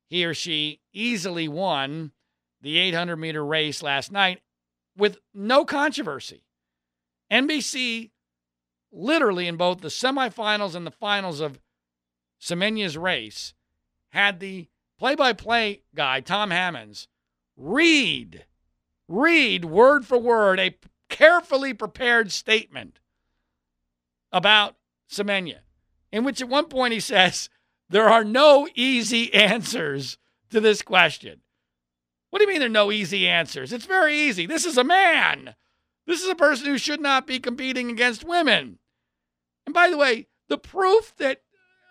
he 0.07 0.25
or 0.25 0.35
she 0.35 0.81
easily 0.93 1.49
won 1.49 2.13
the 2.61 2.77
800 2.79 3.17
meter 3.17 3.45
race 3.45 3.83
last 3.83 4.13
night 4.13 4.41
with 4.97 5.19
no 5.33 5.65
controversy. 5.65 6.45
NBC 7.31 8.11
literally 8.93 9.49
in 9.49 9.57
both 9.57 9.81
the 9.81 9.89
semifinals 9.89 10.75
and 10.75 10.87
the 10.87 10.91
finals 10.91 11.41
of 11.41 11.59
Semenya's 12.39 12.99
race, 12.99 13.55
had 14.11 14.39
the 14.39 14.69
play 15.03 15.17
by 15.17 15.33
play 15.33 15.83
guy, 15.97 16.21
Tom 16.21 16.53
Hammonds, 16.53 17.09
read, 17.57 18.45
read 19.09 19.65
word 19.65 20.07
for 20.07 20.17
word 20.17 20.61
a 20.61 20.77
carefully 21.09 21.75
prepared 21.75 22.31
statement 22.31 23.01
about 24.31 24.77
Semenya, 25.11 25.59
in 26.13 26.23
which 26.23 26.41
at 26.41 26.49
one 26.49 26.67
point 26.67 26.95
he 26.95 27.01
says, 27.01 27.49
There 27.91 28.09
are 28.09 28.23
no 28.23 28.69
easy 28.77 29.35
answers 29.35 30.19
to 30.51 30.61
this 30.61 30.83
question. 30.83 31.41
What 32.31 32.39
do 32.39 32.45
you 32.45 32.49
mean 32.49 32.61
there 32.61 32.69
are 32.69 32.71
no 32.71 32.93
easy 32.93 33.27
answers? 33.27 33.73
It's 33.73 33.87
very 33.87 34.17
easy. 34.17 34.47
This 34.47 34.65
is 34.65 34.79
a 34.79 34.85
man. 34.85 35.57
This 36.07 36.23
is 36.23 36.29
a 36.29 36.37
person 36.37 36.67
who 36.67 36.79
should 36.79 37.01
not 37.01 37.27
be 37.27 37.41
competing 37.41 37.91
against 37.91 38.23
women. 38.23 38.79
And 39.67 39.75
by 39.75 39.91
the 39.91 39.99
way, 39.99 40.29
the 40.49 40.59
proof 40.59 41.13
that, 41.17 41.43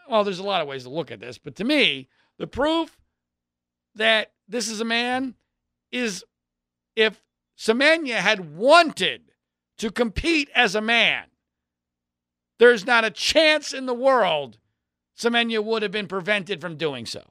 well, 0.10 0.24
there's 0.24 0.40
a 0.40 0.44
lot 0.44 0.62
of 0.62 0.70
ways 0.70 0.84
to 0.84 0.90
look 0.90 1.12
at 1.12 1.20
this, 1.20 1.38
but 1.38 1.58
to 1.58 1.66
me, 1.66 2.08
the 2.38 2.48
proof 2.48 3.01
that 3.96 4.32
this 4.48 4.68
is 4.68 4.82
a 4.82 4.86
man 4.86 5.36
is 5.92 6.24
if 6.96 7.22
Semenya 7.58 8.18
had 8.18 8.56
wanted 8.56 9.32
to 9.78 9.92
compete 9.92 10.50
as 10.56 10.76
a 10.76 10.82
man, 10.82 11.26
there's 12.60 12.86
not 12.86 13.04
a 13.04 13.12
chance 13.12 13.74
in 13.74 13.86
the 13.86 13.94
world 13.94 14.58
Semenya 15.18 15.64
would 15.64 15.84
have 15.84 15.92
been 15.92 16.08
prevented 16.08 16.62
from 16.62 16.78
doing 16.78 17.06
so. 17.06 17.22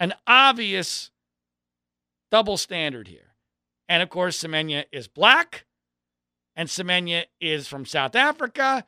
An 0.00 0.14
obvious 0.26 1.10
double 2.30 2.56
standard 2.56 3.08
here. 3.08 3.34
And 3.88 4.02
of 4.02 4.10
course, 4.10 4.42
Semenya 4.42 4.84
is 4.92 5.08
black 5.08 5.66
and 6.54 6.68
Semenya 6.68 7.24
is 7.40 7.68
from 7.68 7.84
South 7.84 8.14
Africa. 8.14 8.84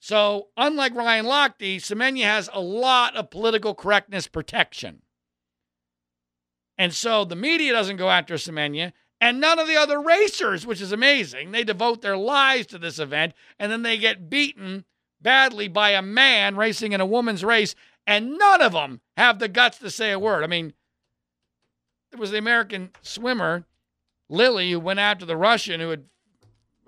So, 0.00 0.48
unlike 0.56 0.94
Ryan 0.94 1.26
Lochte, 1.26 1.76
Semenya 1.76 2.24
has 2.24 2.48
a 2.52 2.60
lot 2.60 3.14
of 3.16 3.30
political 3.30 3.74
correctness 3.74 4.26
protection. 4.26 5.02
And 6.78 6.94
so 6.94 7.26
the 7.26 7.36
media 7.36 7.72
doesn't 7.72 7.98
go 7.98 8.08
after 8.08 8.34
Semenya, 8.34 8.94
and 9.20 9.38
none 9.38 9.58
of 9.58 9.68
the 9.68 9.76
other 9.76 10.00
racers, 10.00 10.66
which 10.66 10.80
is 10.80 10.92
amazing. 10.92 11.52
They 11.52 11.64
devote 11.64 12.00
their 12.00 12.16
lives 12.16 12.66
to 12.68 12.78
this 12.78 12.98
event, 12.98 13.34
and 13.58 13.70
then 13.70 13.82
they 13.82 13.98
get 13.98 14.30
beaten 14.30 14.86
badly 15.20 15.68
by 15.68 15.90
a 15.90 16.00
man 16.00 16.56
racing 16.56 16.92
in 16.92 17.02
a 17.02 17.06
woman's 17.06 17.44
race, 17.44 17.74
and 18.06 18.38
none 18.38 18.62
of 18.62 18.72
them 18.72 19.02
have 19.18 19.38
the 19.38 19.48
guts 19.48 19.78
to 19.80 19.90
say 19.90 20.12
a 20.12 20.18
word. 20.18 20.42
I 20.42 20.46
mean, 20.46 20.72
it 22.10 22.18
was 22.18 22.30
the 22.30 22.38
American 22.38 22.90
swimmer, 23.02 23.66
Lilly, 24.30 24.72
who 24.72 24.80
went 24.80 24.98
after 24.98 25.26
the 25.26 25.36
Russian 25.36 25.80
who 25.80 25.90
had 25.90 26.04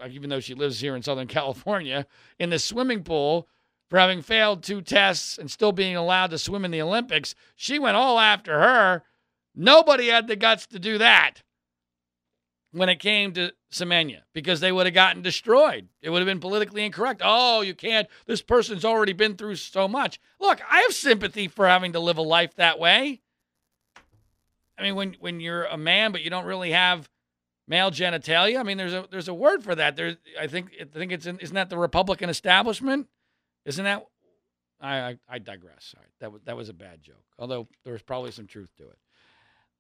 even 0.09 0.31
though 0.31 0.41
she 0.41 0.55
lives 0.55 0.81
here 0.81 0.97
in 0.97 1.03
Southern 1.03 1.27
California, 1.29 2.07
in 2.39 2.51
the 2.51 2.59
swimming 2.59 3.03
pool 3.03 3.49
for 3.89 3.99
having 3.99 4.23
failed 4.23 4.63
two 4.63 4.81
tests 4.81 5.37
and 5.37 5.51
still 5.51 5.73
being 5.73 5.97
allowed 5.97 6.31
to 6.31 6.39
swim 6.39 6.65
in 6.65 6.71
the 6.71 6.81
Olympics. 6.81 7.35
She 7.57 7.79
went 7.79 7.97
all 7.97 8.19
after 8.19 8.59
her. 8.59 9.03
Nobody 9.55 10.09
had 10.09 10.29
the 10.29 10.37
guts 10.37 10.67
to 10.69 10.79
do 10.79 10.97
that 10.99 11.43
when 12.73 12.89
it 12.89 13.01
came 13.01 13.33
to 13.35 13.53
Semenya 13.71 14.23
because 14.33 14.61
they 14.61 14.73
would 14.73 14.87
have 14.87 14.95
gotten 14.95 15.23
destroyed. 15.23 15.89
It 16.01 16.11
would 16.11 16.21
have 16.21 16.27
been 16.27 16.41
politically 16.41 16.85
incorrect. 16.85 17.21
Oh, 17.23 17.61
you 17.61 17.75
can't. 17.75 18.09
This 18.27 18.41
person's 18.41 18.85
already 18.85 19.13
been 19.13 19.37
through 19.37 19.57
so 19.57 19.87
much. 19.87 20.19
Look, 20.41 20.61
I 20.71 20.81
have 20.81 20.95
sympathy 20.95 21.49
for 21.49 21.69
having 21.69 21.93
to 21.93 22.01
live 22.01 22.17
a 22.17 22.23
life 22.23 22.55
that 22.55 22.79
way. 22.79 23.21
I 24.79 24.83
mean, 24.83 24.97
when 24.97 25.17
when 25.21 25.39
you're 25.39 25.65
a 25.65 25.77
man 25.77 26.13
but 26.13 26.23
you 26.23 26.31
don't 26.31 26.47
really 26.47 26.73
have 26.73 27.11
male 27.67 27.91
genitalia. 27.91 28.59
I 28.59 28.63
mean, 28.63 28.77
there's 28.77 28.93
a 28.93 29.07
there's 29.11 29.29
a 29.29 29.35
word 29.35 29.63
for 29.63 29.75
that. 29.75 29.97
There's 29.97 30.17
I 30.39 30.47
think 30.47 30.73
I 30.81 30.85
think 30.85 31.13
it's 31.13 31.27
in, 31.27 31.39
isn't 31.39 31.55
that 31.55 31.71
the 31.71 31.79
Republican 31.79 32.29
establishment? 32.29 33.09
Isn't 33.65 33.85
that? 33.85 34.07
I 34.81 34.97
I, 34.97 35.19
I 35.29 35.39
digress. 35.39 35.95
That 36.21 36.33
was 36.33 36.43
that 36.45 36.57
was 36.57 36.69
a 36.69 36.75
bad 36.75 37.03
joke. 37.03 37.25
Although 37.39 37.69
there 37.85 37.93
was 37.93 38.03
probably 38.03 38.31
some 38.31 38.47
truth 38.47 38.71
to 38.79 38.85
it. 38.85 38.99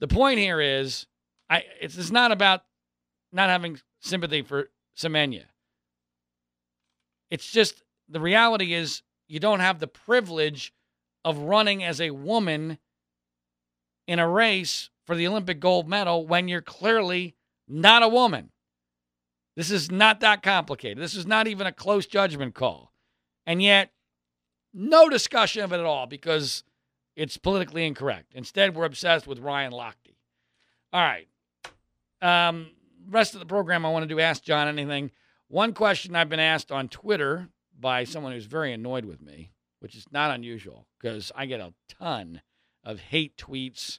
The 0.00 0.08
point 0.08 0.38
here 0.38 0.60
is, 0.60 1.06
I 1.48 1.64
it's 1.80 1.96
it's 1.96 2.10
not 2.10 2.32
about 2.32 2.62
not 3.32 3.48
having 3.48 3.80
sympathy 4.00 4.42
for 4.42 4.70
Semenya. 4.96 5.44
It's 7.30 7.50
just 7.50 7.82
the 8.08 8.20
reality 8.20 8.74
is 8.74 9.02
you 9.26 9.40
don't 9.40 9.60
have 9.60 9.78
the 9.78 9.86
privilege 9.86 10.72
of 11.24 11.38
running 11.38 11.82
as 11.82 12.00
a 12.00 12.10
woman 12.10 12.78
in 14.06 14.18
a 14.18 14.28
race 14.28 14.90
for 15.06 15.16
the 15.16 15.26
Olympic 15.26 15.60
gold 15.60 15.88
medal 15.88 16.26
when 16.26 16.48
you're 16.48 16.60
clearly 16.60 17.34
not 17.72 18.02
a 18.02 18.08
woman. 18.08 18.50
This 19.56 19.70
is 19.70 19.90
not 19.90 20.20
that 20.20 20.42
complicated. 20.42 21.02
This 21.02 21.14
is 21.14 21.26
not 21.26 21.46
even 21.46 21.66
a 21.66 21.72
close 21.72 22.06
judgment 22.06 22.54
call. 22.54 22.92
And 23.46 23.62
yet, 23.62 23.90
no 24.72 25.08
discussion 25.08 25.62
of 25.62 25.72
it 25.72 25.80
at 25.80 25.85
all 25.85 26.06
because 26.06 26.64
it's 27.16 27.37
politically 27.37 27.87
incorrect. 27.87 28.32
Instead, 28.35 28.74
we're 28.74 28.85
obsessed 28.85 29.26
with 29.26 29.38
Ryan 29.38 29.72
Lochte. 29.72 30.14
All 30.92 31.02
right. 31.02 31.28
Um, 32.20 32.70
rest 33.08 33.35
of 33.35 33.40
the 33.40 33.46
program, 33.46 33.85
I 33.85 33.90
want 33.90 34.04
to 34.04 34.14
do 34.14 34.20
Ask 34.20 34.42
John 34.42 34.68
Anything. 34.68 35.11
One 35.48 35.74
question 35.74 36.16
I've 36.16 36.28
been 36.28 36.40
asked 36.40 36.72
on 36.72 36.88
Twitter 36.88 37.48
by 37.78 38.04
someone 38.04 38.32
who's 38.32 38.46
very 38.46 38.72
annoyed 38.72 39.04
with 39.04 39.20
me, 39.20 39.50
which 39.80 39.94
is 39.94 40.06
not 40.11 40.30
unusual 40.30 40.87
because 40.98 41.32
I 41.35 41.46
get 41.46 41.61
a 41.61 41.74
ton 41.88 42.40
of 42.85 43.00
hate 43.00 43.37
tweets 43.37 43.98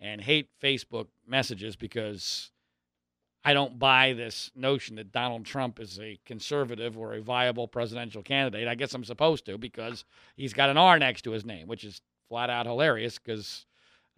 and 0.00 0.20
hate 0.20 0.48
Facebook 0.60 1.06
messages 1.26 1.76
because 1.76 2.50
I 3.48 3.54
don't 3.54 3.78
buy 3.78 4.12
this 4.12 4.50
notion 4.54 4.96
that 4.96 5.10
Donald 5.10 5.46
Trump 5.46 5.80
is 5.80 5.98
a 5.98 6.20
conservative 6.26 6.98
or 6.98 7.14
a 7.14 7.22
viable 7.22 7.66
presidential 7.66 8.22
candidate. 8.22 8.68
I 8.68 8.74
guess 8.74 8.92
I'm 8.92 9.04
supposed 9.04 9.46
to 9.46 9.56
because 9.56 10.04
he's 10.36 10.52
got 10.52 10.68
an 10.68 10.76
R 10.76 10.98
next 10.98 11.22
to 11.22 11.30
his 11.30 11.46
name, 11.46 11.66
which 11.66 11.82
is 11.82 12.02
flat 12.28 12.50
out 12.50 12.66
hilarious 12.66 13.18
because 13.18 13.64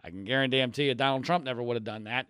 I 0.03 0.09
can 0.09 0.25
guarantee 0.25 0.87
you 0.87 0.95
Donald 0.95 1.23
Trump 1.23 1.45
never 1.45 1.63
would 1.63 1.77
have 1.77 1.85
done 1.85 2.03
that. 2.03 2.27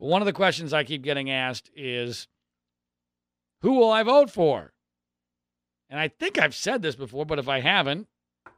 But 0.00 0.06
one 0.06 0.22
of 0.22 0.26
the 0.26 0.32
questions 0.32 0.72
I 0.72 0.84
keep 0.84 1.02
getting 1.02 1.28
asked 1.28 1.68
is 1.76 2.28
who 3.60 3.74
will 3.74 3.90
I 3.90 4.02
vote 4.02 4.30
for? 4.30 4.72
And 5.90 6.00
I 6.00 6.08
think 6.08 6.38
I've 6.38 6.54
said 6.54 6.80
this 6.80 6.96
before, 6.96 7.26
but 7.26 7.40
if 7.40 7.48
I 7.48 7.60
haven't, 7.60 8.08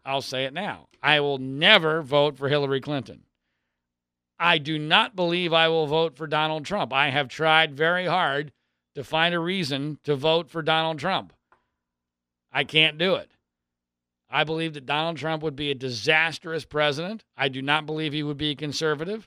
I'll 0.04 0.22
say 0.22 0.44
it 0.44 0.54
now. 0.54 0.87
I 1.02 1.18
will 1.18 1.38
never 1.38 2.02
vote 2.02 2.38
for 2.38 2.48
Hillary 2.48 2.80
Clinton. 2.80 3.24
I 4.44 4.59
do 4.59 4.78
not 4.78 5.16
believe 5.16 5.54
I 5.54 5.68
will 5.68 5.87
vote 5.87 6.18
for 6.18 6.26
Donald 6.26 6.66
Trump. 6.66 6.92
I 6.92 7.09
have 7.09 7.28
tried 7.28 7.74
very 7.74 8.04
hard 8.04 8.52
to 8.94 9.02
find 9.02 9.35
a 9.35 9.38
reason 9.38 9.98
to 10.04 10.16
vote 10.16 10.50
for 10.50 10.61
Donald 10.61 10.98
Trump. 10.98 11.33
I 12.52 12.64
can't 12.64 12.98
do 12.98 13.14
it. 13.14 13.30
I 14.28 14.44
believe 14.44 14.74
that 14.74 14.85
Donald 14.85 15.16
Trump 15.16 15.42
would 15.42 15.57
be 15.57 15.70
a 15.70 15.74
disastrous 15.74 16.66
president. 16.66 17.24
I 17.38 17.48
do 17.48 17.62
not 17.62 17.87
believe 17.87 18.12
he 18.12 18.22
would 18.22 18.37
be 18.37 18.50
a 18.50 18.54
conservative. 18.54 19.26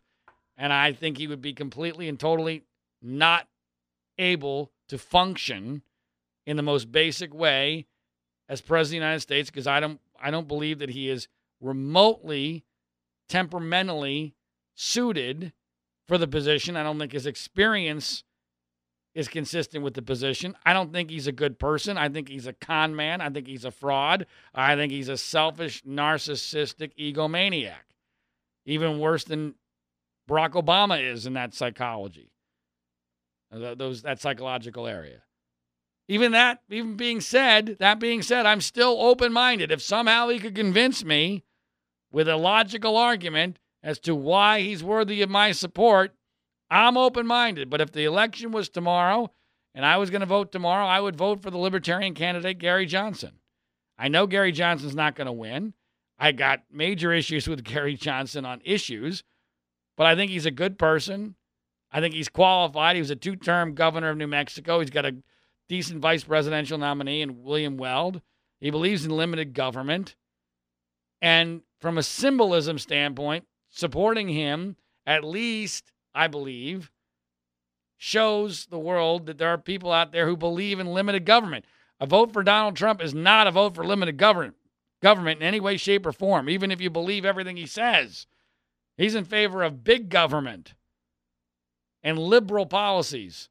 And 0.56 0.72
I 0.72 0.94
think 0.94 1.18
he 1.18 1.26
would 1.26 1.42
be 1.42 1.54
completely 1.54 2.08
and 2.08 2.20
totally 2.20 2.62
not 3.02 3.48
able 4.20 4.72
to 4.90 5.00
function 5.00 5.82
in 6.46 6.58
the 6.58 6.64
most 6.64 6.92
basic 6.92 7.34
way 7.34 7.88
as 8.48 8.62
president 8.62 8.98
of 8.98 9.02
the 9.02 9.06
United 9.08 9.22
States 9.22 9.50
because 9.50 9.66
I 9.66 9.80
don't 9.80 10.00
I 10.22 10.30
don't 10.30 10.48
believe 10.48 10.78
that 10.78 10.92
he 10.92 11.10
is 11.10 11.28
remotely 11.60 12.66
temperamentally 13.30 14.36
suited 14.78 15.52
for 16.08 16.18
the 16.18 16.28
position. 16.28 16.78
I 16.78 16.84
don't 16.84 17.00
think 17.00 17.12
his 17.12 17.26
experience 17.26 18.24
is 19.14 19.28
consistent 19.28 19.84
with 19.84 19.96
the 19.96 20.02
position. 20.02 20.56
I 20.64 20.74
don't 20.74 20.94
think 20.94 21.10
he's 21.10 21.26
a 21.26 21.32
good 21.32 21.58
person. 21.58 21.98
I 21.98 22.08
think 22.08 22.30
he's 22.30 22.46
a 22.46 22.54
con 22.54 22.96
man. 22.96 23.20
I 23.20 23.30
think 23.30 23.48
he's 23.48 23.66
a 23.66 23.72
fraud. 23.72 24.28
I 24.54 24.76
think 24.76 24.92
he's 24.92 25.10
a 25.10 25.18
selfish, 25.18 25.84
narcissistic 25.84 26.92
egomaniac. 26.98 27.74
Even 28.66 29.00
worse 29.00 29.24
than 29.24 29.56
Barack 30.30 30.52
Obama 30.52 31.04
is 31.04 31.26
in 31.26 31.34
that 31.34 31.56
psychology. 31.56 32.32
Uh, 33.52 33.74
those 33.74 34.04
that 34.04 34.22
psychological 34.22 34.86
area. 34.86 35.24
Even 36.08 36.34
that, 36.34 36.62
even 36.70 36.96
being 36.96 37.20
said, 37.20 37.78
that 37.80 38.00
being 38.00 38.22
said, 38.22 38.46
I'm 38.46 38.62
still 38.62 38.98
open 39.00 39.34
minded. 39.34 39.72
If 39.72 39.82
somehow 39.82 40.28
he 40.30 40.40
could 40.40 40.56
convince 40.56 41.04
me 41.04 41.44
with 42.12 42.30
a 42.30 42.38
logical 42.38 42.96
argument 42.96 43.58
as 43.84 44.00
to 44.00 44.16
why 44.16 44.62
he's 44.62 44.84
worthy 44.84 45.22
of 45.22 45.30
my 45.30 45.52
support, 45.52 46.14
I'm 46.70 46.98
open 46.98 47.26
minded, 47.26 47.70
but 47.70 47.82
if 47.82 47.92
the 47.92 48.06
election 48.06 48.52
was 48.52 48.70
tomorrow 48.70 49.32
and 49.74 49.86
I 49.86 49.98
was 49.98 50.10
going 50.10 50.22
to 50.22 50.26
vote 50.26 50.52
tomorrow, 50.52 50.86
I 50.86 51.00
would 51.00 51.16
vote 51.16 51.42
for 51.42 51.52
the 51.52 51.58
Libertarian 51.58 52.14
candidate, 52.14 52.60
Gary 52.60 52.86
Johnson. 52.86 53.40
I 53.98 54.10
know 54.10 54.28
Gary 54.28 54.52
Johnson's 54.52 54.96
not 54.96 55.16
going 55.16 55.28
to 55.28 55.32
win. 55.32 55.74
I 56.20 56.32
got 56.32 56.64
major 56.72 57.14
issues 57.14 57.48
with 57.48 57.64
Gary 57.64 57.96
Johnson 57.96 58.46
on 58.46 58.62
issues, 58.66 59.24
but 59.96 60.08
I 60.08 60.16
think 60.16 60.32
he's 60.32 60.46
a 60.46 60.52
good 60.52 60.78
person. 60.78 61.36
I 61.92 62.02
think 62.02 62.14
he's 62.14 62.30
qualified. 62.30 62.96
He 62.96 63.02
was 63.02 63.12
a 63.12 63.16
two 63.16 63.36
term 63.36 63.74
governor 63.74 64.10
of 64.10 64.18
New 64.18 64.28
Mexico. 64.28 64.80
He's 64.80 64.90
got 64.90 65.06
a 65.06 65.16
decent 65.70 66.02
vice 66.02 66.24
presidential 66.24 66.78
nominee 66.78 67.22
in 67.22 67.44
William 67.44 67.78
Weld. 67.78 68.22
He 68.60 68.70
believes 68.70 69.06
in 69.06 69.12
limited 69.12 69.54
government. 69.54 70.16
And 71.22 71.62
from 71.80 71.98
a 71.98 72.04
symbolism 72.04 72.78
standpoint, 72.78 73.46
supporting 73.78 74.28
him, 74.28 74.76
at 75.06 75.24
least, 75.24 75.92
I 76.16 76.28
believe, 76.28 76.92
shows 77.96 78.66
the 78.66 78.80
world 78.80 79.28
that 79.28 79.38
there 79.38 79.50
are 79.50 79.58
people 79.60 79.92
out 79.92 80.12
there 80.12 80.28
who 80.28 80.36
believe 80.36 80.80
in 80.80 80.88
limited 80.88 81.26
government. 81.26 81.64
A 82.00 82.08
vote 82.08 82.34
for 82.34 82.42
Donald 82.42 82.76
Trump 82.76 83.04
is 83.04 83.14
not 83.14 83.46
a 83.46 83.52
vote 83.52 83.76
for 83.76 83.86
limited 83.86 84.18
government, 84.18 84.56
government 85.02 85.42
in 85.42 85.48
any 85.48 85.60
way, 85.60 85.78
shape, 85.78 86.08
or 86.08 86.12
form, 86.12 86.50
even 86.50 86.72
if 86.72 86.82
you 86.82 86.90
believe 86.90 87.24
everything 87.24 87.56
he 87.56 87.68
says. 87.68 88.26
He's 88.98 89.14
in 89.16 89.26
favor 89.26 89.62
of 89.62 89.84
big 89.84 90.10
government 90.10 90.74
and 92.02 92.18
liberal 92.18 92.66
policies 92.66 93.50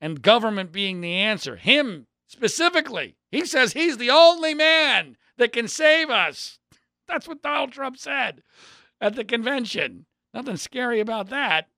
and 0.00 0.22
government 0.22 0.72
being 0.72 1.02
the 1.02 1.12
answer. 1.12 1.56
Him 1.56 2.06
specifically. 2.26 3.16
He 3.30 3.44
says 3.44 3.74
he's 3.74 3.98
the 3.98 4.10
only 4.10 4.54
man 4.54 5.18
that 5.36 5.52
can 5.52 5.68
save 5.68 6.08
us. 6.08 6.58
That's 7.06 7.28
what 7.28 7.42
Donald 7.42 7.72
Trump 7.72 7.98
said 7.98 8.42
at 9.02 9.16
the 9.16 9.24
convention. 9.24 10.06
Nothing 10.32 10.56
scary 10.56 11.00
about 11.00 11.28
that. 11.28 11.68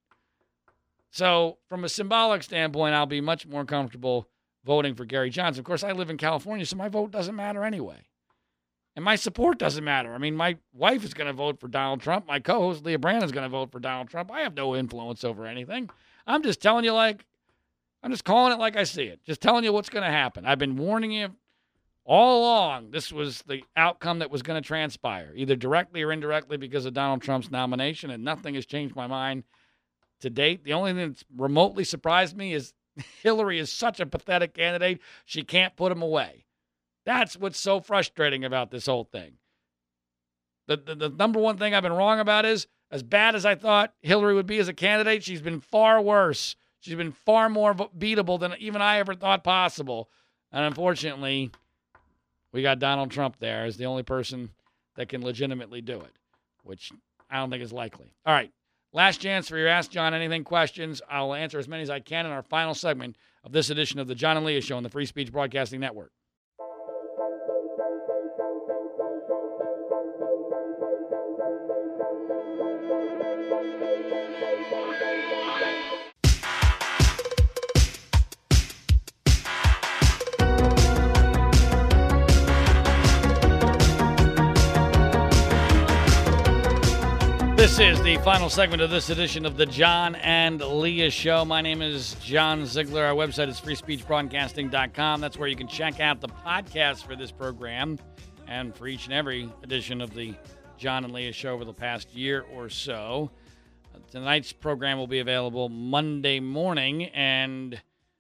So, 1.11 1.59
from 1.69 1.85
a 1.85 1.89
symbolic 1.89 2.43
standpoint, 2.43 2.95
I'll 2.95 3.07
be 3.07 3.21
much 3.21 3.47
more 3.47 3.65
comfortable 3.65 4.29
voting 4.65 4.95
for 4.95 5.05
Gary 5.05 5.31
Johnson. 5.31 5.61
Of 5.61 5.65
course, 5.65 5.83
I 5.83 5.93
live 5.93 6.11
in 6.11 6.19
California, 6.19 6.67
so 6.67 6.77
my 6.77 6.89
vote 6.89 7.11
doesn't 7.11 7.35
matter 7.35 7.65
anyway. 7.65 8.07
And 8.97 9.05
my 9.05 9.17
support 9.17 9.59
doesn't 9.59 9.83
matter. 9.83 10.15
I 10.15 10.19
mean, 10.19 10.37
my 10.37 10.57
wife 10.73 11.05
is 11.05 11.15
going 11.15 11.27
to 11.27 11.33
vote 11.33 11.59
for 11.59 11.67
Donald 11.67 12.01
Trump. 12.01 12.27
My 12.27 12.39
co 12.39 12.61
host, 12.61 12.85
Leah 12.85 12.99
Brandon, 12.99 13.25
is 13.25 13.33
going 13.33 13.45
to 13.45 13.49
vote 13.49 13.73
for 13.73 13.81
Donald 13.81 14.09
Trump. 14.09 14.31
I 14.31 14.41
have 14.41 14.55
no 14.55 14.77
influence 14.77 15.25
over 15.25 15.47
anything. 15.47 15.91
I'm 16.27 16.43
just 16.43 16.61
telling 16.61 16.85
you, 16.85 16.93
like, 16.93 17.25
I'm 18.03 18.11
just 18.11 18.25
calling 18.25 18.53
it 18.53 18.59
like 18.59 18.77
I 18.77 18.85
see 18.85 19.05
it. 19.05 19.25
Just 19.25 19.41
telling 19.41 19.65
you 19.65 19.73
what's 19.73 19.89
going 19.89 20.05
to 20.05 20.11
happen. 20.11 20.47
I've 20.47 20.59
been 20.59 20.77
warning 20.77 21.11
you 21.11 21.31
all 22.05 22.41
along. 22.41 22.91
This 22.91 23.13
was 23.13 23.43
the 23.43 23.63
outcome 23.77 24.19
that 24.19 24.31
was 24.31 24.43
going 24.43 24.63
to 24.63 24.67
transpire, 24.67 25.33
either 25.35 25.57
directly 25.57 26.03
or 26.03 26.13
indirectly 26.13 26.57
because 26.57 26.85
of 26.85 26.95
Donald 26.95 27.23
Trump's 27.23 27.51
nomination, 27.51 28.11
and 28.11 28.25
nothing 28.25 28.55
has 28.55 28.67
changed 28.67 28.95
my 28.95 29.07
mind 29.07 29.45
to 30.21 30.31
date. 30.31 30.65
The 30.65 30.75
only 30.75 30.93
thing 30.93 31.09
that's 31.09 31.25
remotely 31.37 31.85
surprised 31.85 32.37
me 32.37 32.55
is 32.55 32.75
Hillary 33.23 33.59
is 33.59 33.73
such 33.73 34.01
a 34.01 34.07
pathetic 34.07 34.55
candidate, 34.55 35.01
she 35.25 35.43
can't 35.43 35.77
put 35.77 35.93
him 35.93 36.03
away. 36.03 36.45
That's 37.05 37.37
what's 37.37 37.59
so 37.59 37.81
frustrating 37.81 38.45
about 38.45 38.71
this 38.71 38.87
whole 38.87 39.05
thing. 39.05 39.35
The, 40.67 40.79
the, 40.79 40.95
the 40.95 41.09
number 41.11 41.39
one 41.41 41.59
thing 41.59 41.75
I've 41.75 41.83
been 41.83 41.93
wrong 41.93 42.21
about 42.21 42.47
is 42.47 42.67
as 42.91 43.03
bad 43.03 43.35
as 43.35 43.45
I 43.45 43.55
thought 43.55 43.93
Hillary 44.03 44.35
would 44.35 44.47
be 44.47 44.59
as 44.59 44.69
a 44.69 44.73
candidate, 44.73 45.23
she's 45.23 45.43
been 45.43 45.61
far 45.61 46.01
worse. 46.01 46.57
She's 46.81 46.95
been 46.95 47.13
far 47.13 47.49
more 47.49 47.75
beatable 47.75 48.39
than 48.39 48.55
even 48.59 48.83
I 48.83 48.99
ever 48.99 49.15
thought 49.15 49.43
possible. 49.43 50.11
And 50.53 50.65
unfortunately, 50.65 51.51
we 52.55 52.63
got 52.63 52.79
Donald 52.79 53.11
Trump 53.11 53.37
there 53.41 53.65
as 53.65 53.77
the 53.77 53.87
only 53.87 54.05
person 54.05 54.51
that 54.97 55.09
can 55.09 55.23
legitimately 55.23 55.83
do 55.83 56.01
it, 56.01 56.13
which 56.63 56.93
I 57.29 57.39
don't 57.39 57.51
think 57.51 57.65
is 57.65 57.73
likely. 57.73 58.15
All 58.25 58.33
right. 58.33 58.53
Last 58.93 59.21
chance 59.21 59.49
for 59.49 59.59
your 59.59 59.67
Ask 59.67 59.91
John 59.91 60.15
Anything 60.15 60.45
questions. 60.45 61.03
I'll 61.11 61.35
answer 61.35 61.59
as 61.59 61.67
many 61.67 61.83
as 61.83 61.91
I 61.91 61.99
can 61.99 62.27
in 62.27 62.33
our 62.33 62.45
final 62.45 62.73
segment 62.73 63.17
of 63.43 63.51
this 63.51 63.71
edition 63.71 63.99
of 63.99 64.07
the 64.07 64.15
John 64.15 64.37
and 64.37 64.47
Leah 64.47 64.61
Show 64.61 64.77
on 64.77 64.85
the 64.85 64.89
Free 64.89 65.05
Speech 65.05 65.33
Broadcasting 65.33 65.81
Network. 65.81 66.13
Final 88.19 88.49
segment 88.49 88.81
of 88.81 88.91
this 88.91 89.11
edition 89.11 89.45
of 89.47 89.57
the 89.57 89.67
John 89.67 90.15
and 90.17 90.61
Leah 90.61 91.11
Show. 91.11 91.45
My 91.45 91.61
name 91.61 91.83
is 91.83 92.15
John 92.23 92.65
Ziegler. 92.67 93.05
Our 93.05 93.15
website 93.15 93.49
is 93.49 93.61
freespeechbroadcasting.com. 93.61 95.21
That's 95.21 95.39
where 95.39 95.49
you 95.49 95.57
can 95.57 95.69
check 95.69 96.01
out 96.01 96.21
the 96.21 96.29
podcast 96.29 97.07
for 97.07 97.17
this 97.17 97.33
program 97.33 97.99
and 98.47 98.75
for 98.75 98.87
each 98.87 99.07
and 99.07 99.15
every 99.15 99.51
edition 99.63 100.01
of 100.01 100.15
the 100.15 100.35
John 100.77 101.05
and 101.05 101.13
Leah 101.13 101.33
Show 101.33 101.55
over 101.55 101.65
the 101.65 101.73
past 101.73 102.15
year 102.15 102.45
or 102.53 102.69
so. 102.69 103.31
Uh, 103.95 103.99
tonight's 104.11 104.53
program 104.53 104.99
will 104.99 105.07
be 105.07 105.21
available 105.21 105.69
Monday 105.69 106.41
morning, 106.41 107.05
and 107.07 107.75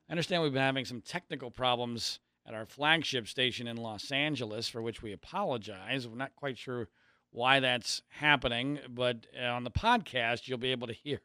I 0.08 0.12
understand 0.12 0.42
we've 0.42 0.52
been 0.52 0.62
having 0.62 0.86
some 0.86 1.02
technical 1.02 1.50
problems 1.50 2.20
at 2.46 2.54
our 2.54 2.66
flagship 2.66 3.28
station 3.28 3.66
in 3.66 3.76
Los 3.76 4.10
Angeles, 4.10 4.68
for 4.68 4.82
which 4.82 5.02
we 5.02 5.12
apologize. 5.12 6.08
We're 6.08 6.16
not 6.16 6.34
quite 6.36 6.58
sure 6.58 6.88
why 7.34 7.60
that's 7.60 8.00
happening. 8.08 8.78
But 8.88 9.26
on 9.38 9.64
the 9.64 9.70
podcast, 9.70 10.46
you'll 10.46 10.58
be 10.58 10.72
able 10.72 10.86
to 10.86 10.92
hear 10.94 11.20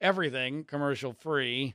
everything 0.00 0.64
commercial 0.64 1.12
free 1.12 1.74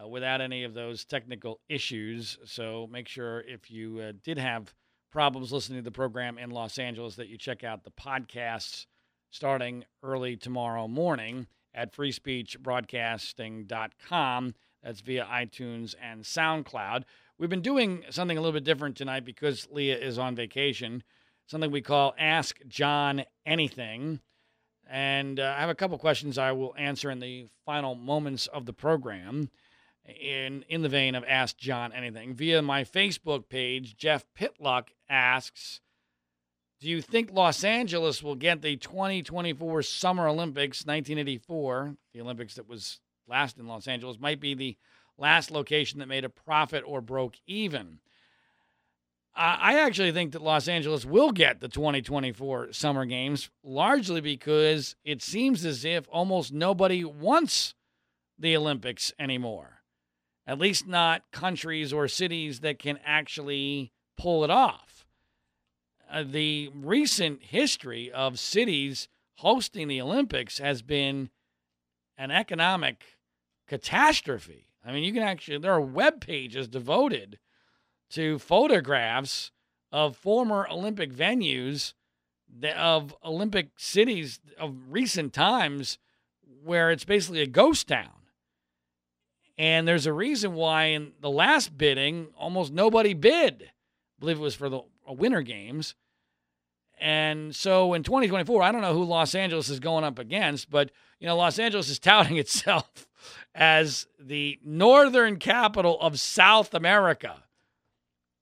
uh, 0.00 0.06
without 0.08 0.40
any 0.40 0.64
of 0.64 0.72
those 0.74 1.04
technical 1.04 1.60
issues. 1.68 2.36
So 2.44 2.88
make 2.90 3.06
sure 3.08 3.42
if 3.42 3.70
you 3.70 4.00
uh, 4.00 4.12
did 4.22 4.38
have 4.38 4.74
problems 5.10 5.52
listening 5.52 5.78
to 5.78 5.84
the 5.84 5.92
program 5.92 6.36
in 6.36 6.50
Los 6.50 6.78
Angeles 6.78 7.14
that 7.16 7.28
you 7.28 7.38
check 7.38 7.64
out 7.64 7.84
the 7.84 7.92
podcasts 7.92 8.86
starting 9.30 9.84
early 10.02 10.36
tomorrow 10.36 10.88
morning 10.88 11.46
at 11.72 11.94
freespeechbroadcasting.com. 11.94 14.54
That's 14.82 15.00
via 15.00 15.26
iTunes 15.26 15.94
and 16.02 16.24
SoundCloud. 16.24 17.04
We've 17.38 17.50
been 17.50 17.60
doing 17.60 18.02
something 18.10 18.36
a 18.36 18.40
little 18.40 18.54
bit 18.54 18.64
different 18.64 18.96
tonight 18.96 19.24
because 19.24 19.68
Leah 19.70 19.98
is 19.98 20.18
on 20.18 20.34
vacation 20.34 21.04
something 21.50 21.72
we 21.72 21.82
call 21.82 22.14
Ask 22.16 22.60
John 22.68 23.24
Anything. 23.44 24.20
And 24.88 25.40
uh, 25.40 25.54
I 25.56 25.60
have 25.60 25.68
a 25.68 25.74
couple 25.74 25.98
questions 25.98 26.38
I 26.38 26.52
will 26.52 26.74
answer 26.78 27.10
in 27.10 27.18
the 27.18 27.48
final 27.66 27.96
moments 27.96 28.46
of 28.46 28.66
the 28.66 28.72
program 28.72 29.50
in, 30.04 30.64
in 30.68 30.82
the 30.82 30.88
vein 30.88 31.16
of 31.16 31.24
Ask 31.26 31.58
John 31.58 31.92
Anything. 31.92 32.34
Via 32.34 32.62
my 32.62 32.84
Facebook 32.84 33.48
page, 33.48 33.96
Jeff 33.96 34.24
Pitluck 34.38 34.88
asks 35.08 35.80
Do 36.80 36.88
you 36.88 37.02
think 37.02 37.32
Los 37.32 37.64
Angeles 37.64 38.22
will 38.22 38.36
get 38.36 38.62
the 38.62 38.76
2024 38.76 39.82
Summer 39.82 40.28
Olympics, 40.28 40.86
1984, 40.86 41.96
the 42.14 42.20
Olympics 42.20 42.54
that 42.54 42.68
was 42.68 43.00
last 43.28 43.58
in 43.58 43.66
Los 43.66 43.88
Angeles, 43.88 44.20
might 44.20 44.40
be 44.40 44.54
the 44.54 44.76
last 45.18 45.50
location 45.50 45.98
that 45.98 46.06
made 46.06 46.24
a 46.24 46.30
profit 46.30 46.84
or 46.86 47.00
broke 47.00 47.34
even? 47.46 47.98
I 49.34 49.78
actually 49.78 50.12
think 50.12 50.32
that 50.32 50.42
Los 50.42 50.68
Angeles 50.68 51.04
will 51.04 51.30
get 51.30 51.60
the 51.60 51.68
2024 51.68 52.72
Summer 52.72 53.06
Games 53.06 53.48
largely 53.62 54.20
because 54.20 54.96
it 55.04 55.22
seems 55.22 55.64
as 55.64 55.84
if 55.84 56.06
almost 56.10 56.52
nobody 56.52 57.04
wants 57.04 57.74
the 58.38 58.56
Olympics 58.56 59.12
anymore. 59.18 59.82
At 60.46 60.58
least 60.58 60.86
not 60.86 61.22
countries 61.30 61.92
or 61.92 62.08
cities 62.08 62.60
that 62.60 62.78
can 62.78 62.98
actually 63.04 63.92
pull 64.18 64.42
it 64.42 64.50
off. 64.50 65.06
Uh, 66.10 66.24
the 66.26 66.70
recent 66.74 67.42
history 67.42 68.10
of 68.10 68.38
cities 68.38 69.08
hosting 69.36 69.86
the 69.86 70.00
Olympics 70.00 70.58
has 70.58 70.82
been 70.82 71.30
an 72.18 72.32
economic 72.32 73.16
catastrophe. 73.68 74.66
I 74.84 74.92
mean, 74.92 75.04
you 75.04 75.12
can 75.12 75.22
actually, 75.22 75.58
there 75.58 75.72
are 75.72 75.80
web 75.80 76.20
pages 76.20 76.66
devoted 76.66 77.38
to 78.10 78.38
photographs 78.38 79.50
of 79.92 80.16
former 80.16 80.66
Olympic 80.70 81.12
venues 81.12 81.94
of 82.76 83.14
Olympic 83.24 83.70
cities 83.76 84.40
of 84.58 84.74
recent 84.88 85.32
times 85.32 85.98
where 86.62 86.90
it's 86.90 87.04
basically 87.04 87.40
a 87.40 87.46
ghost 87.46 87.88
town. 87.88 88.10
And 89.56 89.86
there's 89.86 90.06
a 90.06 90.12
reason 90.12 90.54
why 90.54 90.84
in 90.86 91.12
the 91.20 91.30
last 91.30 91.76
bidding, 91.76 92.28
almost 92.36 92.72
nobody 92.72 93.14
bid. 93.14 93.64
I 93.64 94.18
believe 94.18 94.38
it 94.38 94.42
was 94.42 94.54
for 94.54 94.68
the 94.68 94.78
uh, 94.78 95.12
Winter 95.12 95.42
Games. 95.42 95.94
And 96.98 97.54
so 97.54 97.94
in 97.94 98.02
2024, 98.02 98.62
I 98.62 98.72
don't 98.72 98.82
know 98.82 98.94
who 98.94 99.04
Los 99.04 99.34
Angeles 99.34 99.70
is 99.70 99.80
going 99.80 100.04
up 100.04 100.18
against, 100.18 100.70
but 100.70 100.90
you 101.18 101.26
know, 101.26 101.36
Los 101.36 101.58
Angeles 101.58 101.88
is 101.88 101.98
touting 102.00 102.36
itself 102.36 103.06
as 103.54 104.06
the 104.18 104.58
northern 104.64 105.36
capital 105.36 105.98
of 106.00 106.18
South 106.20 106.74
America. 106.74 107.42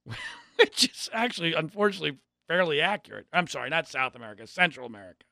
which 0.58 0.84
is 0.84 1.08
actually, 1.12 1.54
unfortunately, 1.54 2.18
fairly 2.46 2.80
accurate. 2.80 3.26
I'm 3.32 3.46
sorry, 3.46 3.70
not 3.70 3.88
South 3.88 4.14
America, 4.14 4.46
Central 4.46 4.86
America. 4.86 5.24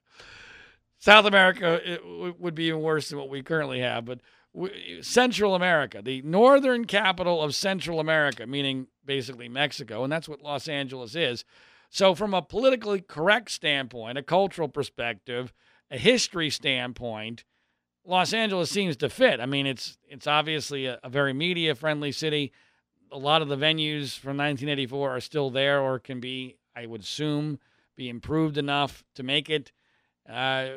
South 0.99 1.27
America 1.27 1.99
w- 2.03 2.35
would 2.39 2.55
be 2.55 2.65
even 2.65 2.81
worse 2.81 3.09
than 3.09 3.19
what 3.19 3.29
we 3.29 3.43
currently 3.43 3.81
have, 3.81 4.05
but 4.05 4.21
Central 5.03 5.55
America, 5.55 6.01
the 6.03 6.23
northern 6.23 6.87
capital 6.87 7.43
of 7.43 7.55
Central 7.55 8.01
America, 8.01 8.47
meaning 8.47 8.87
basically 9.05 9.49
Mexico, 9.49 10.03
and 10.03 10.13
that's 10.13 10.29
what 10.29 10.41
Los 10.41 10.69
Angeles 10.69 11.15
is. 11.15 11.45
So, 11.91 12.15
from 12.15 12.35
a 12.35 12.43
politically 12.43 13.01
correct 13.01 13.51
standpoint, 13.51 14.19
a 14.19 14.23
cultural 14.23 14.69
perspective, 14.69 15.53
a 15.91 15.99
history 15.99 16.51
standpoint, 16.51 17.45
Los 18.05 18.33
Angeles 18.33 18.71
seems 18.71 18.97
to 18.99 19.09
fit. 19.11 19.41
I 19.41 19.47
mean, 19.47 19.67
it's 19.67 19.99
it's 20.09 20.27
obviously 20.27 20.87
a, 20.87 20.99
a 21.05 21.11
very 21.11 21.33
media 21.33 21.75
friendly 21.75 22.13
city. 22.13 22.53
A 23.13 23.19
lot 23.19 23.43
of 23.43 23.49
the 23.49 23.57
venues 23.57 24.19
from 24.19 24.37
1984 24.37 25.11
are 25.11 25.21
still 25.21 25.51
there, 25.51 25.81
or 25.81 25.99
can 25.99 26.21
be, 26.21 26.57
I 26.75 26.87
would 26.87 27.03
assume, 27.03 27.59
be 27.97 28.09
improved 28.09 28.59
enough 28.59 29.05
to 29.15 29.23
make 29.23 29.49
it 29.49 29.73
uh, 30.29 30.33
uh, 30.33 30.71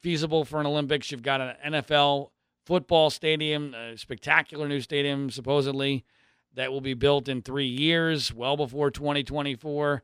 feasible 0.00 0.44
for 0.44 0.60
an 0.60 0.66
Olympics. 0.66 1.10
You've 1.10 1.22
got 1.22 1.40
an 1.40 1.72
NFL 1.72 2.30
football 2.64 3.10
stadium, 3.10 3.74
a 3.74 3.96
spectacular 3.96 4.68
new 4.68 4.80
stadium, 4.80 5.30
supposedly, 5.30 6.04
that 6.54 6.72
will 6.72 6.80
be 6.80 6.94
built 6.94 7.28
in 7.28 7.42
three 7.42 7.66
years, 7.66 8.32
well 8.32 8.56
before 8.56 8.90
2024, 8.90 10.02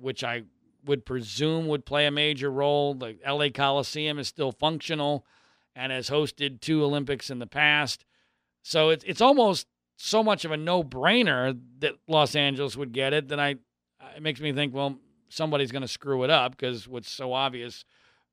which 0.00 0.24
I 0.24 0.42
would 0.84 1.06
presume 1.06 1.66
would 1.68 1.86
play 1.86 2.06
a 2.06 2.10
major 2.10 2.50
role. 2.50 2.94
The 2.94 3.16
LA 3.26 3.48
Coliseum 3.48 4.18
is 4.18 4.28
still 4.28 4.52
functional 4.52 5.24
and 5.74 5.92
has 5.92 6.10
hosted 6.10 6.60
two 6.60 6.84
Olympics 6.84 7.30
in 7.30 7.38
the 7.38 7.46
past. 7.46 8.04
So 8.62 8.90
it's 8.90 9.04
it's 9.04 9.20
almost 9.20 9.66
so 9.96 10.22
much 10.22 10.44
of 10.44 10.52
a 10.52 10.56
no-brainer 10.56 11.58
that 11.78 11.94
Los 12.08 12.34
Angeles 12.34 12.76
would 12.76 12.92
get 12.92 13.12
it 13.12 13.28
that 13.28 13.40
I 13.40 13.56
it 14.16 14.22
makes 14.22 14.40
me 14.40 14.52
think, 14.52 14.74
well, 14.74 14.98
somebody's 15.28 15.72
going 15.72 15.82
to 15.82 15.88
screw 15.88 16.24
it 16.24 16.30
up 16.30 16.52
because 16.52 16.86
what's 16.86 17.10
so 17.10 17.32
obvious 17.32 17.84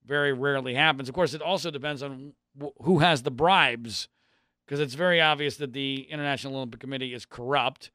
very 0.05 0.33
rarely 0.33 0.73
happens. 0.73 1.09
Of 1.09 1.15
course, 1.15 1.33
it 1.33 1.41
also 1.41 1.71
depends 1.71 2.03
on 2.03 2.33
who 2.81 2.99
has 2.99 3.23
the 3.23 3.31
bribes 3.31 4.07
because 4.65 4.79
it's 4.79 4.93
very 4.93 5.21
obvious 5.21 5.57
that 5.57 5.73
the 5.73 6.07
International 6.09 6.57
Olympic 6.57 6.79
Committee 6.79 7.13
is 7.13 7.25
corrupt. 7.25 7.91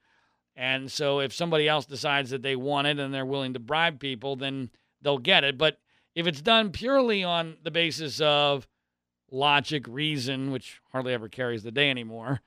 And 0.54 0.90
so 0.90 1.20
if 1.20 1.32
somebody 1.32 1.68
else 1.68 1.84
decides 1.84 2.30
that 2.30 2.42
they 2.42 2.56
want 2.56 2.86
it 2.86 2.98
and 2.98 3.12
they're 3.12 3.26
willing 3.26 3.52
to 3.54 3.60
bribe 3.60 4.00
people, 4.00 4.36
then 4.36 4.70
they'll 5.02 5.18
get 5.18 5.44
it. 5.44 5.58
But 5.58 5.78
if 6.14 6.26
it's 6.26 6.40
done 6.40 6.70
purely 6.70 7.22
on 7.22 7.56
the 7.62 7.70
basis 7.70 8.20
of 8.20 8.66
logic, 9.30 9.84
reason, 9.86 10.50
which 10.50 10.80
hardly 10.92 11.12
ever 11.12 11.28
carries 11.28 11.62
the 11.62 11.70
day 11.70 11.90
anymore, 11.90 12.40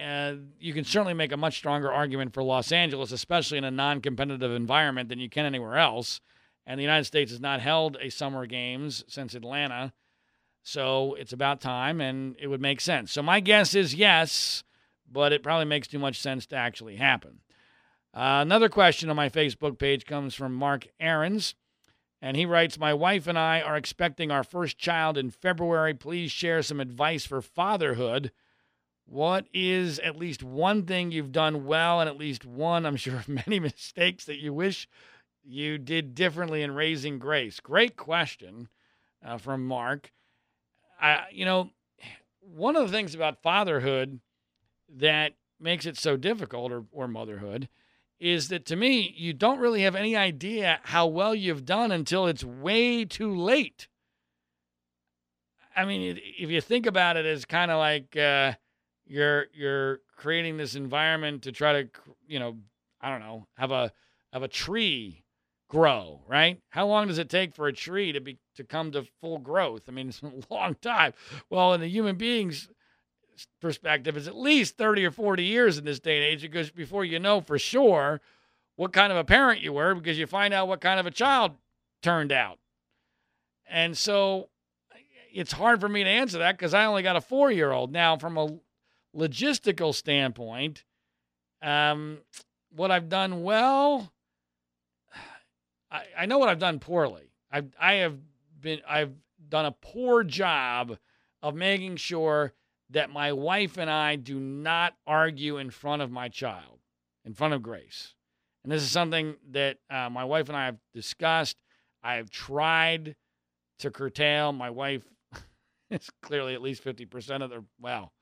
uh, 0.00 0.34
you 0.58 0.72
can 0.72 0.84
certainly 0.84 1.14
make 1.14 1.32
a 1.32 1.36
much 1.36 1.56
stronger 1.56 1.92
argument 1.92 2.34
for 2.34 2.42
Los 2.42 2.72
Angeles, 2.72 3.12
especially 3.12 3.58
in 3.58 3.64
a 3.64 3.70
non 3.70 4.00
competitive 4.00 4.52
environment, 4.52 5.08
than 5.08 5.18
you 5.18 5.28
can 5.28 5.44
anywhere 5.44 5.76
else. 5.76 6.20
And 6.66 6.78
the 6.78 6.84
United 6.84 7.04
States 7.04 7.30
has 7.30 7.40
not 7.40 7.60
held 7.60 7.96
a 8.00 8.10
Summer 8.10 8.46
Games 8.46 9.04
since 9.08 9.34
Atlanta. 9.34 9.92
So 10.62 11.14
it's 11.14 11.32
about 11.32 11.60
time, 11.60 12.00
and 12.00 12.36
it 12.38 12.46
would 12.46 12.60
make 12.60 12.80
sense. 12.80 13.12
So 13.12 13.22
my 13.22 13.40
guess 13.40 13.74
is 13.74 13.94
yes, 13.94 14.62
but 15.10 15.32
it 15.32 15.42
probably 15.42 15.64
makes 15.64 15.88
too 15.88 15.98
much 15.98 16.20
sense 16.20 16.46
to 16.46 16.56
actually 16.56 16.96
happen. 16.96 17.40
Uh, 18.12 18.40
another 18.42 18.68
question 18.68 19.08
on 19.08 19.16
my 19.16 19.28
Facebook 19.28 19.78
page 19.78 20.04
comes 20.04 20.34
from 20.34 20.54
Mark 20.54 20.88
Aarons, 20.98 21.54
and 22.20 22.36
he 22.36 22.44
writes 22.44 22.78
My 22.78 22.92
wife 22.92 23.26
and 23.26 23.38
I 23.38 23.60
are 23.60 23.76
expecting 23.76 24.30
our 24.30 24.44
first 24.44 24.78
child 24.78 25.16
in 25.16 25.30
February. 25.30 25.94
Please 25.94 26.30
share 26.30 26.62
some 26.62 26.80
advice 26.80 27.24
for 27.24 27.40
fatherhood. 27.40 28.32
What 29.10 29.46
is 29.52 29.98
at 29.98 30.16
least 30.16 30.44
one 30.44 30.86
thing 30.86 31.10
you've 31.10 31.32
done 31.32 31.64
well, 31.64 32.00
and 32.00 32.08
at 32.08 32.16
least 32.16 32.46
one, 32.46 32.86
I'm 32.86 32.94
sure, 32.94 33.16
of 33.16 33.28
many 33.46 33.58
mistakes 33.58 34.24
that 34.26 34.38
you 34.38 34.54
wish 34.54 34.88
you 35.42 35.78
did 35.78 36.14
differently 36.14 36.62
in 36.62 36.76
raising 36.76 37.18
Grace? 37.18 37.58
Great 37.58 37.96
question 37.96 38.68
uh, 39.24 39.36
from 39.36 39.66
Mark. 39.66 40.12
I, 41.00 41.24
you 41.32 41.44
know, 41.44 41.70
one 42.40 42.76
of 42.76 42.86
the 42.86 42.96
things 42.96 43.12
about 43.12 43.42
fatherhood 43.42 44.20
that 44.88 45.32
makes 45.58 45.86
it 45.86 45.98
so 45.98 46.16
difficult, 46.16 46.70
or, 46.70 46.84
or 46.92 47.08
motherhood, 47.08 47.68
is 48.20 48.46
that 48.46 48.64
to 48.66 48.76
me, 48.76 49.12
you 49.18 49.32
don't 49.32 49.58
really 49.58 49.82
have 49.82 49.96
any 49.96 50.14
idea 50.14 50.78
how 50.84 51.08
well 51.08 51.34
you've 51.34 51.64
done 51.64 51.90
until 51.90 52.28
it's 52.28 52.44
way 52.44 53.04
too 53.04 53.34
late. 53.34 53.88
I 55.74 55.84
mean, 55.84 56.16
if 56.38 56.48
you 56.48 56.60
think 56.60 56.86
about 56.86 57.16
it 57.16 57.26
as 57.26 57.44
kind 57.44 57.72
of 57.72 57.78
like 57.78 58.16
uh, 58.16 58.52
you're 59.10 59.46
you're 59.52 60.00
creating 60.16 60.56
this 60.56 60.76
environment 60.76 61.42
to 61.42 61.52
try 61.52 61.82
to, 61.82 61.88
you 62.28 62.38
know, 62.38 62.56
I 63.00 63.10
don't 63.10 63.20
know, 63.20 63.48
have 63.56 63.72
a 63.72 63.92
have 64.32 64.44
a 64.44 64.48
tree 64.48 65.24
grow, 65.68 66.22
right? 66.28 66.60
How 66.70 66.86
long 66.86 67.08
does 67.08 67.18
it 67.18 67.28
take 67.28 67.54
for 67.54 67.66
a 67.66 67.72
tree 67.72 68.12
to 68.12 68.20
be 68.20 68.38
to 68.54 68.62
come 68.62 68.92
to 68.92 69.04
full 69.20 69.38
growth? 69.38 69.82
I 69.88 69.90
mean, 69.90 70.10
it's 70.10 70.22
a 70.22 70.30
long 70.54 70.76
time. 70.76 71.12
Well, 71.50 71.74
in 71.74 71.80
the 71.80 71.88
human 71.88 72.16
being's 72.16 72.68
perspective, 73.60 74.16
it's 74.16 74.28
at 74.28 74.36
least 74.36 74.76
30 74.76 75.06
or 75.06 75.10
40 75.10 75.42
years 75.42 75.76
in 75.76 75.84
this 75.84 75.98
day 75.98 76.16
and 76.16 76.24
age 76.24 76.42
because 76.42 76.70
before 76.70 77.04
you 77.04 77.18
know 77.18 77.40
for 77.40 77.58
sure 77.58 78.20
what 78.76 78.92
kind 78.92 79.10
of 79.10 79.18
a 79.18 79.24
parent 79.24 79.60
you 79.60 79.72
were 79.72 79.94
because 79.94 80.18
you 80.18 80.26
find 80.26 80.54
out 80.54 80.68
what 80.68 80.80
kind 80.80 81.00
of 81.00 81.06
a 81.06 81.10
child 81.10 81.52
turned 82.00 82.30
out. 82.30 82.58
And 83.68 83.98
so 83.98 84.50
it's 85.32 85.52
hard 85.52 85.80
for 85.80 85.88
me 85.88 86.04
to 86.04 86.10
answer 86.10 86.38
that 86.38 86.56
because 86.56 86.74
I 86.74 86.84
only 86.84 87.02
got 87.02 87.16
a 87.16 87.20
four 87.20 87.50
year 87.50 87.72
old. 87.72 87.92
Now, 87.92 88.16
from 88.16 88.36
a 88.36 88.58
logistical 89.16 89.94
standpoint, 89.94 90.84
um, 91.62 92.18
what 92.74 92.90
I've 92.90 93.08
done 93.08 93.42
well, 93.42 94.12
I, 95.90 96.04
I 96.18 96.26
know 96.26 96.38
what 96.38 96.48
I've 96.48 96.58
done 96.58 96.78
poorly. 96.78 97.32
I've 97.50 97.72
I 97.80 97.94
have 97.94 98.18
been 98.60 98.80
I've 98.88 99.12
done 99.48 99.66
a 99.66 99.72
poor 99.72 100.22
job 100.22 100.96
of 101.42 101.54
making 101.54 101.96
sure 101.96 102.52
that 102.90 103.10
my 103.10 103.32
wife 103.32 103.78
and 103.78 103.90
I 103.90 104.16
do 104.16 104.38
not 104.38 104.94
argue 105.06 105.58
in 105.58 105.70
front 105.70 106.02
of 106.02 106.10
my 106.10 106.28
child, 106.28 106.80
in 107.24 107.34
front 107.34 107.54
of 107.54 107.62
Grace. 107.62 108.14
And 108.62 108.72
this 108.72 108.82
is 108.82 108.90
something 108.90 109.36
that 109.50 109.78
uh, 109.88 110.10
my 110.10 110.24
wife 110.24 110.48
and 110.48 110.56
I 110.56 110.66
have 110.66 110.76
discussed. 110.92 111.56
I 112.02 112.14
have 112.14 112.30
tried 112.30 113.16
to 113.78 113.90
curtail. 113.90 114.52
My 114.52 114.70
wife 114.70 115.04
is 115.90 116.10
clearly 116.20 116.54
at 116.54 116.62
least 116.62 116.84
50% 116.84 117.42
of 117.42 117.50
the, 117.50 117.64
well, 117.80 118.12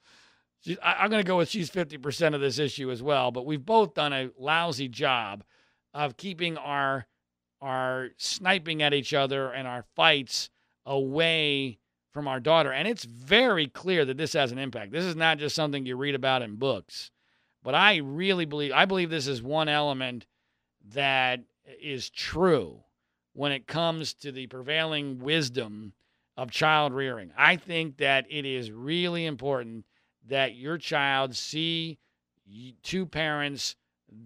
I, 0.83 1.05
am 1.05 1.11
going 1.11 1.23
to 1.23 1.27
go 1.27 1.37
with 1.37 1.49
she's 1.49 1.71
50% 1.71 2.35
of 2.35 2.41
this 2.41 2.59
issue 2.59 2.91
as 2.91 3.03
well. 3.03 3.31
But 3.31 3.47
we've 3.47 3.65
both 3.65 3.95
done 3.95 4.13
a 4.13 4.31
lousy 4.39 4.89
job 4.89 5.45
of 5.95 6.17
keeping 6.17 6.57
our 6.57 7.07
our 7.61 8.11
sniping 8.17 8.83
at 8.83 8.95
each 8.95 9.13
other 9.13 9.51
and 9.51 9.67
our 9.67 9.85
fights 9.97 10.49
away 10.87 11.79
from 12.13 12.29
our 12.29 12.39
daughter. 12.39 12.73
And 12.73 12.87
it's 12.87 13.05
very 13.05 13.67
clear 13.67 14.05
that 14.05 14.17
this 14.17 14.33
has 14.35 14.53
an 14.53 14.59
impact. 14.59 14.93
This 14.93 15.05
is 15.05 15.17
not 15.17 15.39
just 15.39 15.57
something 15.57 15.85
you 15.85 15.97
read 15.97 16.15
about 16.15 16.43
in 16.43 16.55
books. 16.55 17.11
But 17.63 17.75
I 17.75 17.97
really 17.97 18.45
believe 18.45 18.73
I 18.73 18.85
believe 18.85 19.11
this 19.11 19.27
is 19.27 19.43
one 19.43 19.69
element 19.69 20.27
that 20.91 21.41
is 21.81 22.09
true 22.11 22.83
when 23.33 23.53
it 23.53 23.67
comes 23.67 24.15
to 24.15 24.33
the 24.33 24.47
prevailing 24.47 25.19
wisdom 25.19 25.93
of 26.37 26.51
child 26.51 26.93
rearing. 26.93 27.33
I 27.37 27.57
think 27.57 27.99
that 27.99 28.27
it 28.31 28.45
is 28.45 28.71
really 28.71 29.27
important 29.27 29.85
that 30.29 30.55
your 30.55 30.79
child 30.79 31.35
see 31.37 31.99
two 32.83 33.07
parents 33.07 33.77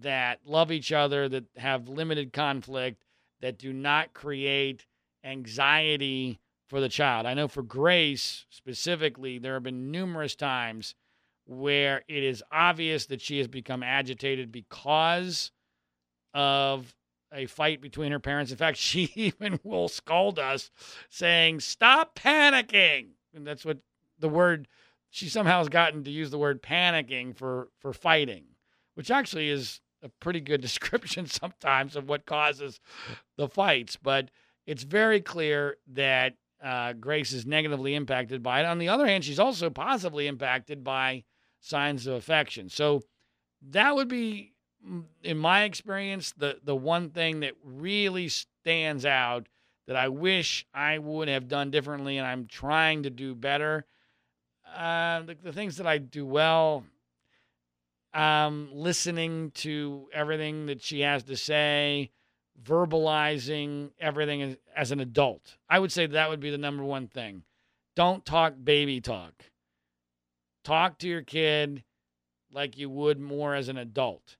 that 0.01 0.39
love 0.45 0.71
each 0.71 0.91
other, 0.91 1.27
that 1.27 1.45
have 1.57 1.89
limited 1.89 2.31
conflict, 2.31 3.03
that 3.41 3.57
do 3.57 3.73
not 3.73 4.13
create 4.13 4.85
anxiety 5.23 6.39
for 6.69 6.79
the 6.79 6.89
child. 6.89 7.25
I 7.25 7.33
know 7.33 7.47
for 7.47 7.63
Grace 7.63 8.45
specifically, 8.49 9.37
there 9.37 9.55
have 9.55 9.63
been 9.63 9.91
numerous 9.91 10.35
times 10.35 10.95
where 11.45 12.03
it 12.07 12.23
is 12.23 12.43
obvious 12.51 13.07
that 13.07 13.21
she 13.21 13.37
has 13.39 13.47
become 13.47 13.83
agitated 13.83 14.51
because 14.51 15.51
of 16.33 16.95
a 17.33 17.45
fight 17.47 17.81
between 17.81 18.11
her 18.11 18.19
parents. 18.19 18.51
In 18.51 18.57
fact, 18.57 18.77
she 18.79 19.11
even 19.15 19.59
will 19.63 19.89
scold 19.89 20.39
us 20.39 20.71
saying, 21.09 21.59
Stop 21.59 22.15
panicking. 22.15 23.07
And 23.35 23.45
that's 23.45 23.65
what 23.65 23.79
the 24.19 24.29
word 24.29 24.67
she 25.13 25.29
somehow 25.29 25.59
has 25.59 25.69
gotten 25.69 26.03
to 26.03 26.09
use 26.09 26.31
the 26.31 26.39
word 26.39 26.63
panicking 26.63 27.35
for 27.35 27.69
for 27.79 27.93
fighting, 27.93 28.45
which 28.95 29.11
actually 29.11 29.47
is 29.47 29.79
a 30.01 30.09
pretty 30.09 30.39
good 30.39 30.59
description 30.69 31.27
sometimes 31.27 31.95
of 31.95 32.09
what 32.09 32.25
causes 32.25 32.79
the 33.37 33.47
fights. 33.47 33.95
But 33.95 34.31
it's 34.65 34.81
very 34.81 35.21
clear 35.21 35.77
that 35.93 36.33
uh, 36.63 36.93
Grace 36.93 37.31
is 37.31 37.45
negatively 37.45 37.93
impacted 37.93 38.41
by 38.41 38.61
it. 38.61 38.65
On 38.65 38.79
the 38.79 38.89
other 38.89 39.05
hand, 39.05 39.23
she's 39.23 39.37
also 39.37 39.69
positively 39.69 40.25
impacted 40.25 40.83
by 40.83 41.23
signs 41.59 42.07
of 42.07 42.15
affection. 42.15 42.67
So 42.69 43.03
that 43.69 43.95
would 43.95 44.07
be, 44.07 44.53
in 45.21 45.37
my 45.37 45.63
experience, 45.65 46.33
the 46.35 46.57
the 46.63 46.75
one 46.75 47.11
thing 47.11 47.41
that 47.41 47.53
really 47.63 48.29
stands 48.29 49.05
out 49.05 49.47
that 49.85 49.95
I 49.95 50.07
wish 50.07 50.65
I 50.73 50.97
would 50.97 51.27
have 51.27 51.47
done 51.47 51.69
differently, 51.69 52.17
and 52.17 52.25
I'm 52.25 52.47
trying 52.47 53.03
to 53.03 53.11
do 53.11 53.35
better. 53.35 53.85
Uh, 54.75 55.21
the, 55.21 55.37
the 55.43 55.53
things 55.53 55.77
that 55.77 55.87
I 55.87 55.99
do 55.99 56.25
well, 56.25 56.83
um, 58.13 58.69
listening 58.73 59.51
to 59.55 60.07
everything 60.13 60.65
that 60.65 60.81
she 60.81 61.01
has 61.01 61.23
to 61.23 61.37
say, 61.37 62.11
verbalizing 62.61 63.91
everything 63.99 64.41
as, 64.41 64.57
as 64.75 64.91
an 64.91 64.99
adult. 64.99 65.57
I 65.69 65.79
would 65.79 65.91
say 65.91 66.05
that 66.07 66.29
would 66.29 66.39
be 66.39 66.49
the 66.49 66.57
number 66.57 66.83
one 66.83 67.07
thing. 67.07 67.43
Don't 67.95 68.25
talk 68.25 68.55
baby 68.63 68.99
talk. 68.99 69.33
Talk 70.63 70.97
to 70.99 71.07
your 71.07 71.21
kid 71.21 71.83
like 72.51 72.77
you 72.77 72.89
would 72.89 73.19
more 73.19 73.53
as 73.53 73.69
an 73.69 73.77
adult, 73.77 74.37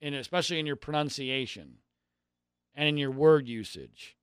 and 0.00 0.14
especially 0.14 0.58
in 0.58 0.66
your 0.66 0.76
pronunciation 0.76 1.78
and 2.74 2.88
in 2.88 2.96
your 2.96 3.10
word 3.10 3.46
usage. 3.46 4.16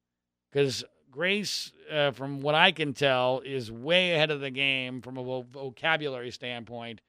Because 0.52 0.84
Grace, 1.10 1.72
uh, 1.91 2.12
from 2.12 2.41
what 2.41 2.55
I 2.55 2.72
can 2.72 2.93
tell, 2.93 3.41
is 3.45 3.72
way 3.72 4.14
ahead 4.14 4.30
of 4.30 4.41
the 4.41 4.51
game 4.51 5.01
from 5.01 5.18
a 5.18 5.43
vocabulary 5.43 6.32
standpoint 6.32 7.01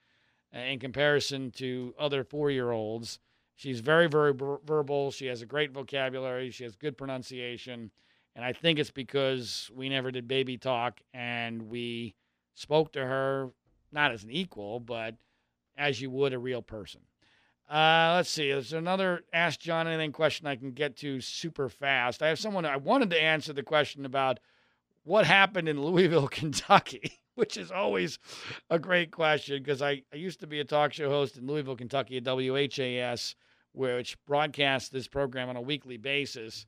uh, 0.55 0.61
in 0.61 0.79
comparison 0.79 1.51
to 1.53 1.95
other 1.99 2.25
four 2.25 2.51
year 2.51 2.71
olds. 2.71 3.19
She's 3.57 3.81
very, 3.81 4.09
very 4.09 4.33
ver- 4.33 4.61
verbal. 4.65 5.11
She 5.11 5.27
has 5.27 5.43
a 5.43 5.47
great 5.47 5.73
vocabulary. 5.73 6.51
She 6.51 6.65
has 6.65 6.77
good 6.77 6.97
pronunciation. 6.97 7.91
And 8.37 8.45
I 8.45 8.53
think 8.53 8.79
it's 8.79 8.93
because 8.93 9.69
we 9.75 9.89
never 9.89 10.13
did 10.13 10.29
baby 10.29 10.57
talk 10.57 11.01
and 11.13 11.63
we 11.63 12.15
spoke 12.55 12.93
to 12.93 13.05
her 13.05 13.51
not 13.91 14.13
as 14.13 14.23
an 14.23 14.31
equal, 14.31 14.79
but 14.79 15.17
as 15.77 16.01
you 16.01 16.09
would 16.11 16.33
a 16.33 16.39
real 16.39 16.63
person. 16.63 17.01
Uh, 17.69 18.15
let's 18.17 18.31
see. 18.31 18.51
There's 18.51 18.73
another 18.73 19.25
Ask 19.33 19.61
John 19.61 19.87
Anything 19.87 20.13
question 20.13 20.47
I 20.47 20.57
can 20.57 20.73
get 20.73 20.97
to 20.99 21.21
super 21.21 21.69
fast. 21.69 22.23
I 22.23 22.29
have 22.29 22.39
someone 22.39 22.65
I 22.65 22.79
wanted 22.79 23.11
to 23.11 23.23
answer 23.23 23.53
the 23.53 23.63
question 23.63 24.07
about 24.07 24.41
what 25.05 25.27
happened 25.27 25.69
in 25.69 25.83
Louisville, 25.83 26.29
Kentucky, 26.31 27.13
which 27.35 27.59
is 27.59 27.71
always 27.71 28.19
a 28.71 28.79
great 28.79 29.11
question 29.11 29.63
because 29.63 29.83
I, 29.83 30.03
I 30.13 30.17
used 30.17 30.41
to 30.41 30.47
be 30.47 30.61
a 30.61 30.65
talk 30.65 30.95
show 30.95 31.11
host 31.11 31.37
in 31.37 31.47
Louisville, 31.47 31.77
Kentucky 31.77 32.17
at 32.17 32.25
WHAS, 32.25 33.35
which 33.73 34.17
broadcasts 34.25 34.89
this 34.89 35.07
program 35.07 35.51
on 35.51 35.57
a 35.57 35.63
weekly 35.63 35.99
basis. 35.99 36.65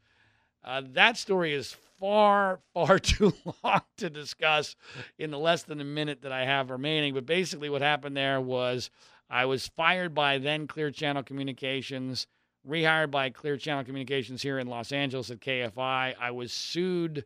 Uh, 0.63 0.83
that 0.93 1.17
story 1.17 1.55
is 1.55 1.75
far, 1.99 2.61
far 2.75 2.99
too 2.99 3.33
long 3.65 3.81
to 3.97 4.11
discuss 4.11 4.77
in 5.19 5.31
the 5.31 5.39
less 5.39 5.63
than 5.63 5.81
a 5.81 5.85
minute 5.85 6.21
that 6.23 6.33
I 6.33 6.45
have 6.45 6.69
remaining. 6.69 7.15
But 7.15 7.25
basically, 7.25 7.71
what 7.71 7.81
happened 7.81 8.19
there 8.19 8.39
was 8.39 8.91
I 9.31 9.45
was 9.45 9.69
fired 9.69 10.15
by 10.15 10.39
then 10.39 10.67
Clear 10.67 10.91
Channel 10.91 11.23
Communications, 11.23 12.27
rehired 12.69 13.11
by 13.11 13.31
Clear 13.31 13.57
Channel 13.57 13.85
Communications 13.85 14.43
here 14.43 14.59
in 14.59 14.67
Los 14.67 14.91
Angeles 14.91 15.31
at 15.31 15.41
KFI. 15.41 16.15
I 16.21 16.31
was 16.33 16.53
sued 16.53 17.25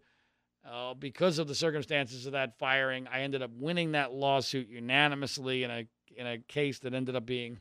uh, 0.70 0.94
because 0.94 1.38
of 1.38 1.48
the 1.48 1.54
circumstances 1.54 2.26
of 2.26 2.32
that 2.32 2.58
firing. 2.58 3.08
I 3.10 3.20
ended 3.20 3.42
up 3.42 3.50
winning 3.58 3.92
that 3.92 4.12
lawsuit 4.12 4.68
unanimously 4.68 5.62
in 5.62 5.70
a 5.70 5.86
in 6.16 6.26
a 6.26 6.38
case 6.38 6.78
that 6.80 6.94
ended 6.94 7.16
up 7.16 7.26
being 7.26 7.58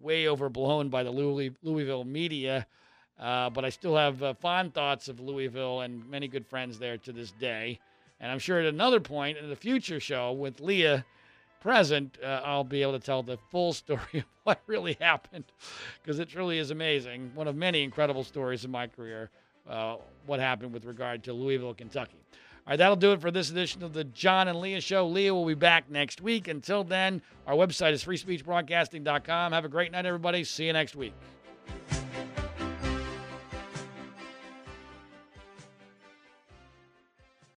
way 0.00 0.26
overblown 0.26 0.88
by 0.88 1.04
the 1.04 1.10
Louis, 1.10 1.52
Louisville 1.62 2.04
media. 2.04 2.66
Uh, 3.18 3.50
but 3.50 3.64
I 3.64 3.68
still 3.68 3.96
have 3.96 4.22
uh, 4.22 4.34
fond 4.34 4.74
thoughts 4.74 5.06
of 5.06 5.20
Louisville 5.20 5.82
and 5.82 6.08
many 6.10 6.26
good 6.26 6.46
friends 6.46 6.80
there 6.80 6.98
to 6.98 7.12
this 7.12 7.30
day. 7.30 7.78
And 8.18 8.32
I'm 8.32 8.40
sure 8.40 8.58
at 8.58 8.66
another 8.66 8.98
point 8.98 9.38
in 9.38 9.48
the 9.48 9.56
future 9.56 10.00
show 10.00 10.32
with 10.32 10.60
Leah 10.60 11.04
present, 11.64 12.18
uh, 12.22 12.42
I'll 12.44 12.62
be 12.62 12.82
able 12.82 12.92
to 12.92 12.98
tell 12.98 13.22
the 13.22 13.38
full 13.50 13.72
story 13.82 14.18
of 14.18 14.24
what 14.44 14.60
really 14.66 14.96
happened 15.00 15.46
because 16.02 16.20
it 16.20 16.28
truly 16.28 16.58
is 16.58 16.70
amazing. 16.70 17.32
One 17.34 17.48
of 17.48 17.56
many 17.56 17.82
incredible 17.82 18.22
stories 18.22 18.64
in 18.64 18.70
my 18.70 18.86
career, 18.86 19.30
uh, 19.68 19.96
what 20.26 20.38
happened 20.38 20.72
with 20.72 20.84
regard 20.84 21.24
to 21.24 21.32
Louisville, 21.32 21.74
Kentucky. 21.74 22.18
All 22.66 22.72
right, 22.72 22.76
that'll 22.76 22.96
do 22.96 23.12
it 23.12 23.20
for 23.20 23.30
this 23.30 23.50
edition 23.50 23.82
of 23.82 23.92
the 23.94 24.04
John 24.04 24.48
and 24.48 24.60
Leah 24.60 24.80
Show. 24.80 25.06
Leah 25.06 25.34
will 25.34 25.46
be 25.46 25.54
back 25.54 25.90
next 25.90 26.20
week. 26.20 26.48
Until 26.48 26.84
then, 26.84 27.20
our 27.46 27.54
website 27.54 27.92
is 27.92 28.04
freespeechbroadcasting.com. 28.04 29.52
Have 29.52 29.64
a 29.64 29.68
great 29.68 29.92
night, 29.92 30.06
everybody. 30.06 30.44
See 30.44 30.66
you 30.66 30.72
next 30.72 30.94
week. 30.94 31.14